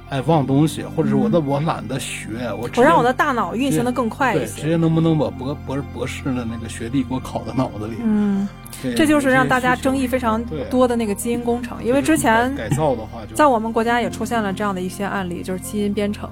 [0.09, 2.29] 哎，忘东西，或者是我的我懒得学，
[2.59, 4.61] 我我让我的大脑运行的更快一些。
[4.61, 7.95] 直接能不能把博博博士的那个学历给我考到脑子里？
[8.03, 8.47] 嗯。
[8.95, 16.29] 这就是让大家争议非常多的那个基因工程，因为之前改造的话，在我们国家也出现了这样的一些案例，就是基因编程，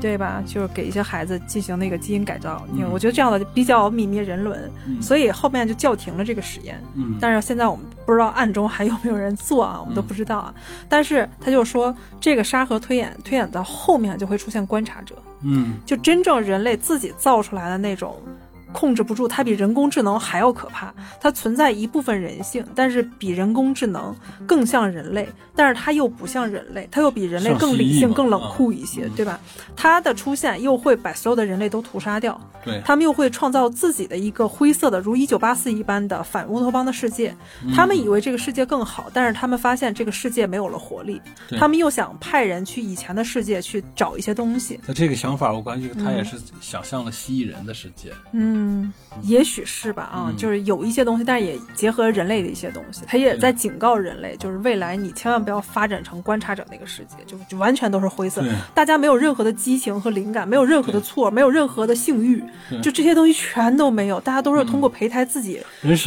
[0.00, 0.42] 对吧？
[0.44, 2.62] 就是给一些孩子进行那个基因改造。
[2.90, 4.70] 我觉得这样的比较泯灭人伦，
[5.00, 6.78] 所以后面就叫停了这个实验。
[7.20, 10.52] 但是现在我们不知道暗中还有没有人做啊，我们都不知道啊。
[10.88, 18.20] 但是他就说，这个沙盒推演推演到后面就会出现观察者，嗯，就真正人类自己造出来的那种。
[18.74, 20.92] 控制不住，它比人工智能还要可怕。
[21.20, 24.14] 它存在一部分人性，但是比人工智能
[24.46, 29.40] 更像人类，但是它又不像人类，它又比人类更理性、更冷酷一些，对吧？
[29.76, 37.34] 它的出现又会把所有的人类都屠杀掉，对他们又会创造自己的一个灰色的，如一九八四一般的反乌托邦的世界。
[37.74, 41.20] 他们以为这个世界更好，但是他们发现这个世界没有了活力。
[41.58, 44.80] 他们又想派人去以前的世界去找一些东西。
[44.86, 48.12] 那这个想法，我感觉他也是想象了蜥蜴人的世界。
[48.32, 48.63] 嗯。
[48.64, 48.92] 嗯，
[49.22, 58.42] 也许是吧，啊，就是有一些东西，但是也结合人类的一些东西，他也在警告人类，就是未来你千万不要发展成观察者那个世界，就就完全都是灰色，
[58.74, 62.42] 大家没有任何的激情和灵感，没有任何的错，没有任何的性欲，
[62.82, 65.60] 就这些东西全都没有，大家都是通过胚胎自己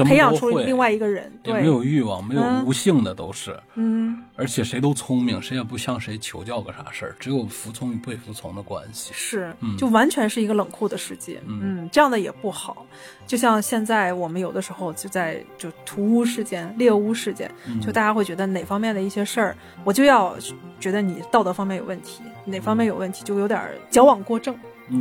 [0.04, 1.54] 培养出另外一个人，对。
[1.62, 12.52] 没有欲望，没有无性的都是，嗯，而且谁都聪明，谁也不向谁求教个啥事儿，只有服从与被服从的关系，是，就完全是一个冷酷的世界，嗯，这样的也不。
[12.52, 12.86] 好，
[13.26, 17.52] 就像现在我们有的时候就在就屠污事件、猎巫事件，
[17.82, 20.36] 就大家会觉得哪方面的一些事儿，我就要
[20.80, 23.60] 觉得你道德方面有问题，哪方面有问题就有点
[23.90, 24.56] 矫枉过正。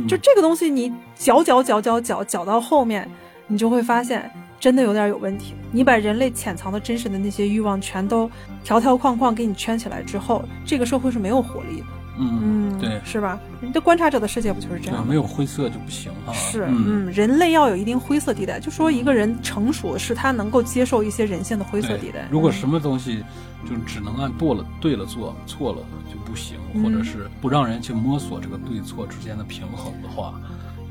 [0.07, 3.09] 就这个东西，你矫矫矫矫矫矫到后面，
[3.47, 4.29] 你就会发现
[4.59, 5.53] 真的有点有问题。
[5.71, 8.29] 你把人类潜藏的真实的那些欲望全都
[8.63, 11.85] 条条框框给你圈起来之后，这个社会是没有活力的。
[12.19, 13.39] 嗯嗯，对，是吧？
[13.61, 15.07] 你的观察者的世界不就是这样？
[15.07, 16.33] 没有灰色就不行啊。
[16.33, 18.59] 是，嗯，人类要有一定灰色地带。
[18.59, 22.27] 就说一个人成熟，是他能够接受一些人性的灰色地带。
[22.31, 23.23] 如果什么东西
[23.69, 25.77] 就只能按对了对了做，错了
[26.11, 30.33] 就不行，或者是不让人去摸索这个对错之间的平衡的话。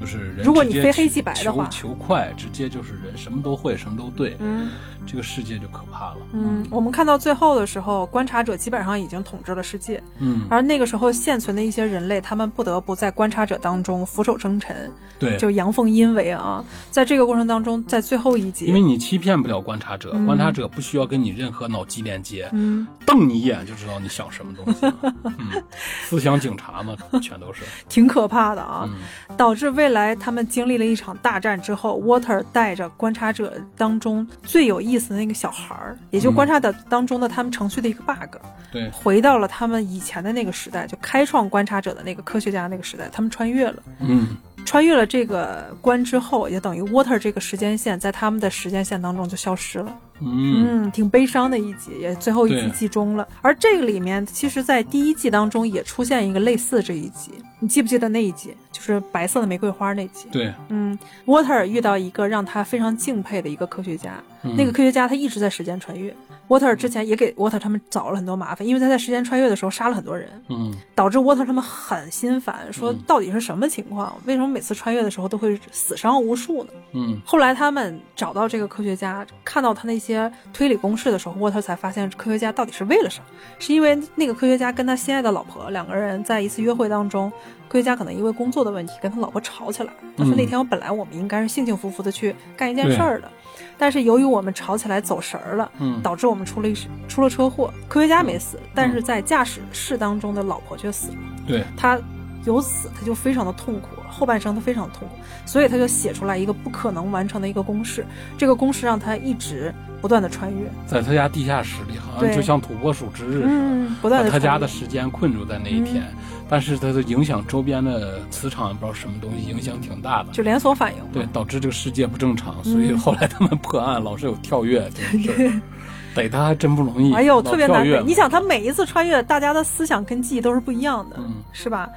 [0.00, 4.68] 就是人，如果你非黑即白的话，求快，直接就是人什么都会，什么都对，嗯，
[5.06, 6.16] 这个世界就可怕了。
[6.32, 16.64] 嗯，我们看到最后的时候，观察者基本上已经统治了世界，嗯，而那个时候现存的一些人类，他们不得不在观察者当中俯首称臣，对，就阳奉阴违啊。
[16.90, 24.86] 在这个过程当中，在最后一集，因为你欺骗不了观察者，观察者不需要跟你任何脑机连接，嗯，瞪你一眼就知道你想什么东西，
[25.24, 25.62] 嗯，
[26.04, 28.88] 思想警察嘛，全都是，挺可怕的啊，
[29.36, 29.96] 导致未。
[29.96, 38.36] 来他们经历了一场大战之后，Water 带着观察者当中最有意思的那个小孩儿，也就观察者当中的他们程序的一个 bug，
[38.70, 44.36] 对，回到了他们以前的那个时代，就开创观察者的那个科学家那个时代，他们穿越了，嗯。
[44.66, 49.96] 穿越了这个关之后，也等于 Water 这个时间线在他们的时间线当中就消失了。
[50.20, 53.26] 嗯，挺悲伤的一集，也最后一集集中了。
[53.42, 58.54] 而这个里面，其实，在第一季当中也出现一个类似这一集，你记不记得那一集？
[58.72, 60.28] 就是白色的玫瑰花那集。
[60.30, 66.14] 对，嗯，Water 遇到一个让他非常敬佩的一个科学家，那个科学家他一直在时间穿越。
[66.48, 74.16] 沃特尔之前也给沃特他们找了很多麻烦，因为他在时间穿越的时候杀了很多人，嗯，导致沃特他们很心烦，说到底是什么情况？
[74.26, 76.70] 为什么每次穿越的时候都会死伤无数呢？
[76.92, 80.05] 嗯，后来他们找到这个科学家，看到他那些
[80.52, 83.26] 推理公式的时候，沃特才发现科学家到底是为了什么？
[83.58, 87.32] 是因为那个科学家跟他心爱的老婆两个人在一次约会当中，
[87.68, 93.30] 科学家可能因为工作的问题跟他老婆吵起来，他说那天我本来我们应该是幸幸福福的去干一件事儿的。
[93.78, 96.74] 但是由于我们吵起来走神儿了，嗯，导致我们出了一
[97.08, 97.72] 出了车祸。
[97.88, 101.16] 科学家没死，但是在驾驶室当中的老婆却死了。
[101.46, 101.98] 对，他
[102.44, 103.88] 由此他就非常的痛苦。
[104.16, 108.06] 后半生他非常痛苦，所以他就写出来一个不可能完成的一个公式，
[108.38, 116.04] 这个公式让他一直不断的穿越，在他家地下室里，好像就像土拨鼠之日似的，嗯，不断的把他家的时间困住在那一天。
[116.48, 120.30] 但是他的影响周边的磁场，不知道什么东西，影响挺大的。
[120.30, 125.60] 就连锁反应，对，导致这个世界不正常，所以后来他们破案老是有跳跃这个事儿，
[126.14, 127.12] 逮他还真不容易。
[127.12, 128.00] 哎呦，特别难逮。
[128.06, 131.88] 你想，他每一次穿越，大家的思想跟记忆都是不一样的，嗯是吧？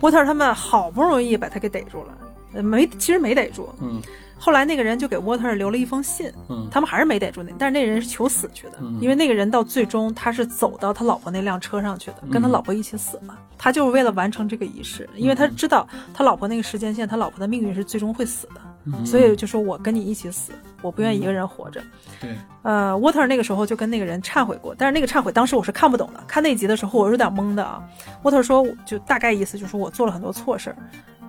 [0.00, 2.18] 波特尔他们好不容易把他给逮住了，
[2.54, 3.68] 呃没，其实没逮住。
[3.80, 4.00] 嗯。
[4.40, 6.68] 后来那个人就给沃特留了一封信，嗯。
[6.70, 8.96] 他们还是没逮住那，但是那人是求死去的，嗯。
[9.00, 13.36] 因为那个人到最终他是走到他老婆那辆车上去的，跟他嗯老婆一起死了。
[13.58, 18.60] 他就是为了完成这个仪式，因为他知道他老婆那个时间线，他老婆的命运是最终会死的，
[18.96, 20.52] 嗯所以就说我跟你一起死，
[20.82, 21.80] 我不愿意一个人活着。
[22.20, 27.82] 对，呃，沃特尔那个时候就跟那个人忏悔过，但是那个忏悔当时我是看不懂的，看那集的时候我是有点懵的啊。
[28.22, 30.76] 沃特尔说，就大概意思就是我做了很多错事儿，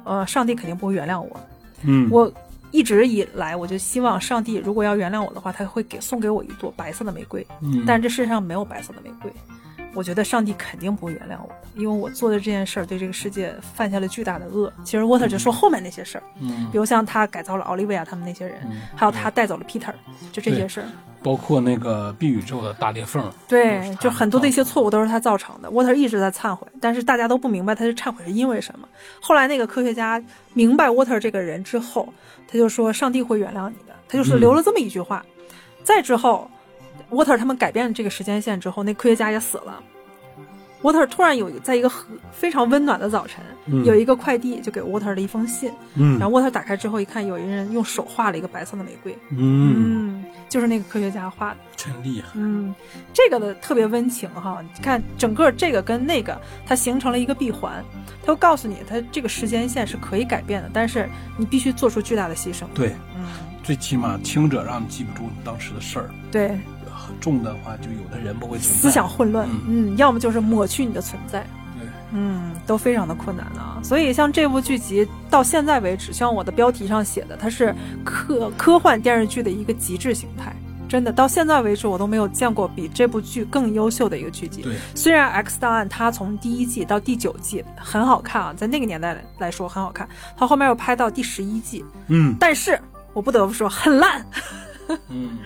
[0.04, 1.40] 呃，上帝肯定不会原谅我。
[1.84, 2.32] 嗯我
[2.72, 9.32] 一直以来我就希望上帝如果要原谅我的话，他会给送给我一朵白色的玫瑰，嗯，但这世上没有白色的玫瑰。
[9.96, 14.72] 我觉得上帝肯定不会原谅我的，因为我做的这件事儿对这个世界犯下了巨大的恶。
[14.84, 19.94] 其实沃特就说后面那些事儿，嗯比如像他改造了奥利维亚他们那些人，嗯还有他带走了 Peter，
[20.32, 20.88] 就这些事儿。
[21.22, 25.70] 包括那个 B 宇宙的大裂缝，对就很多的一些错误都是他造成的。
[25.72, 28.88] 沃特一直在忏悔，但是大家都不明白他的忏悔是因为什么。
[29.20, 30.22] 后来那个科学家
[30.54, 32.08] 明白沃特这个人之后，
[32.48, 35.26] 他就说上帝会原谅你的，他就是留了这么一句话。
[35.84, 36.50] 再之后，
[37.12, 39.82] 沃特他们改变了这个时间线之后，那科学家也死了。
[40.82, 43.84] 沃特突然有在一个很非常温暖的早晨，嗯。
[43.84, 46.18] 有一个快递就给沃特了一封信，嗯。
[46.18, 51.58] 然后沃特打开之后一看，有一人用手画了一个白色的玫瑰，嗯，嗯，就是那个科学家画的。
[51.76, 52.74] 真厉害，嗯，
[53.14, 57.84] 这个的特别温情哈，你看整个这个跟那个它形成了一个闭环，
[58.26, 62.64] 它会告诉你它这个时间线是可以改变的，但是你必须做出巨大的牺牲。
[62.74, 63.26] 对，嗯，
[63.64, 66.58] 最起码轻者让你记不住你当时的事儿，对，
[67.20, 71.42] 重的话就有的人不会存在思想混乱，嗯嗯，要么就是抹去你的存在，
[71.80, 73.80] 对，嗯，都非常的困难啊。
[73.84, 77.74] 所以像这部剧集到现在为止，像我的标题上写的，它是
[78.04, 80.56] 科科幻电视剧的一个极致形态。
[80.88, 84.64] 真的，到现在为止，我都没有见过比这部剧更优秀的一个剧集。
[84.64, 92.80] 对，虽然《X 档案》它从第一季到第九季很好看啊，在那个年代来说很好看，它后面又拍到第十一季，嗯但是
[93.14, 94.26] 我不得不说很烂。
[95.10, 95.38] 嗯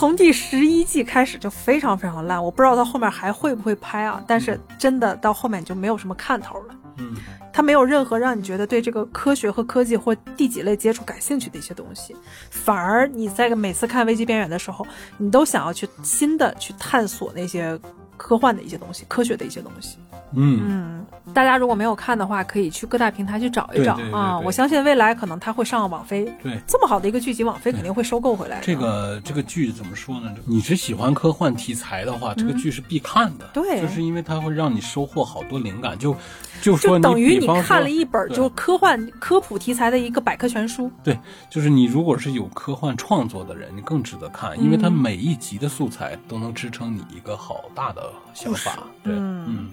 [0.00, 4.24] 从第十一季开始就非常非常烂，我不知道它后面还会不会拍啊。
[4.26, 7.14] 但是真的到后面就没有什么看头了，嗯
[7.52, 12.16] 它没有任何让你觉得对这个科学和科技或第几类接触感兴趣的一些东西，
[12.50, 14.86] 反而你在每次看《危机边缘》的时候，
[15.18, 17.78] 你都想要去新的去探索那些
[18.16, 19.98] 科幻的一些东西、科学的一些东西。
[20.32, 24.38] 嗯嗯，大家如果没有看的话，可以去各大平台去找一找啊。
[24.38, 26.58] 对我相信未来可能它会上网飞，对。
[26.66, 28.60] 这么好的一个剧集，网飞肯定会收购回来。
[28.62, 30.32] 这个这个剧怎么说呢？
[30.44, 33.46] 你是喜欢科幻题材的话，这个剧是必看的。
[33.46, 35.98] 嗯对就是因为它会让你收获好多灵感。
[35.98, 36.14] 就
[36.62, 40.90] 就说就等于你看了一本对就科幻科普题材的一个百科全书。
[41.02, 48.78] 对，就是你如果是有科幻创作的人，你更值得看，因为它每一集的素材都能支撑你一个好大的想法。
[49.02, 49.70] 对，嗯嗯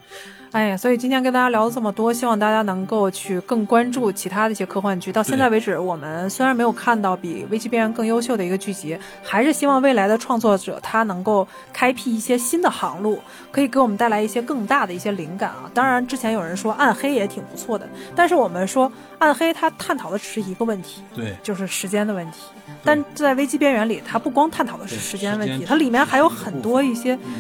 [0.53, 5.11] 哎呀，所以今天跟大家聊了这么多，希望大家能够去更关注其他的一些科幻剧。
[5.11, 13.19] 到现在为止，我们虽然没有看到比《危机边缘》更优秀的一个剧集，还是希望未来的创作者他能够开辟一些新的航路，
[13.51, 15.69] 可以给我们带来一些更大的一些灵感啊。
[15.73, 22.39] 当然，之前有人说《暗黑》也挺不错的，但是我们说《暗黑》它探讨的只是一个问题，对，就是时间的问题。
[22.83, 27.33] 但在《危机边缘》里，它不光探讨的是时间问题，它里面还有很多一些嗯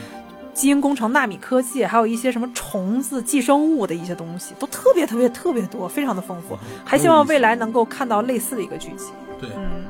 [0.57, 6.57] 基因工程、纳米科技，还有一些什么虫子、寄生物的一些东西，都特别特别特别多，非常的丰富。
[6.83, 9.11] 还希望未来能够看到类似的一个剧集。
[9.39, 9.85] 对，嗯，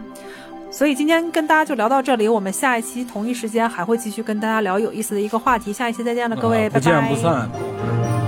[0.70, 5.72] 所以今天跟大家就聊到这里，我们下一期同一时间还会继续跟大家聊有意思的一个话题。
[5.72, 7.10] 下一期再见了，各位，啊不见拜拜。
[7.10, 8.27] 不散。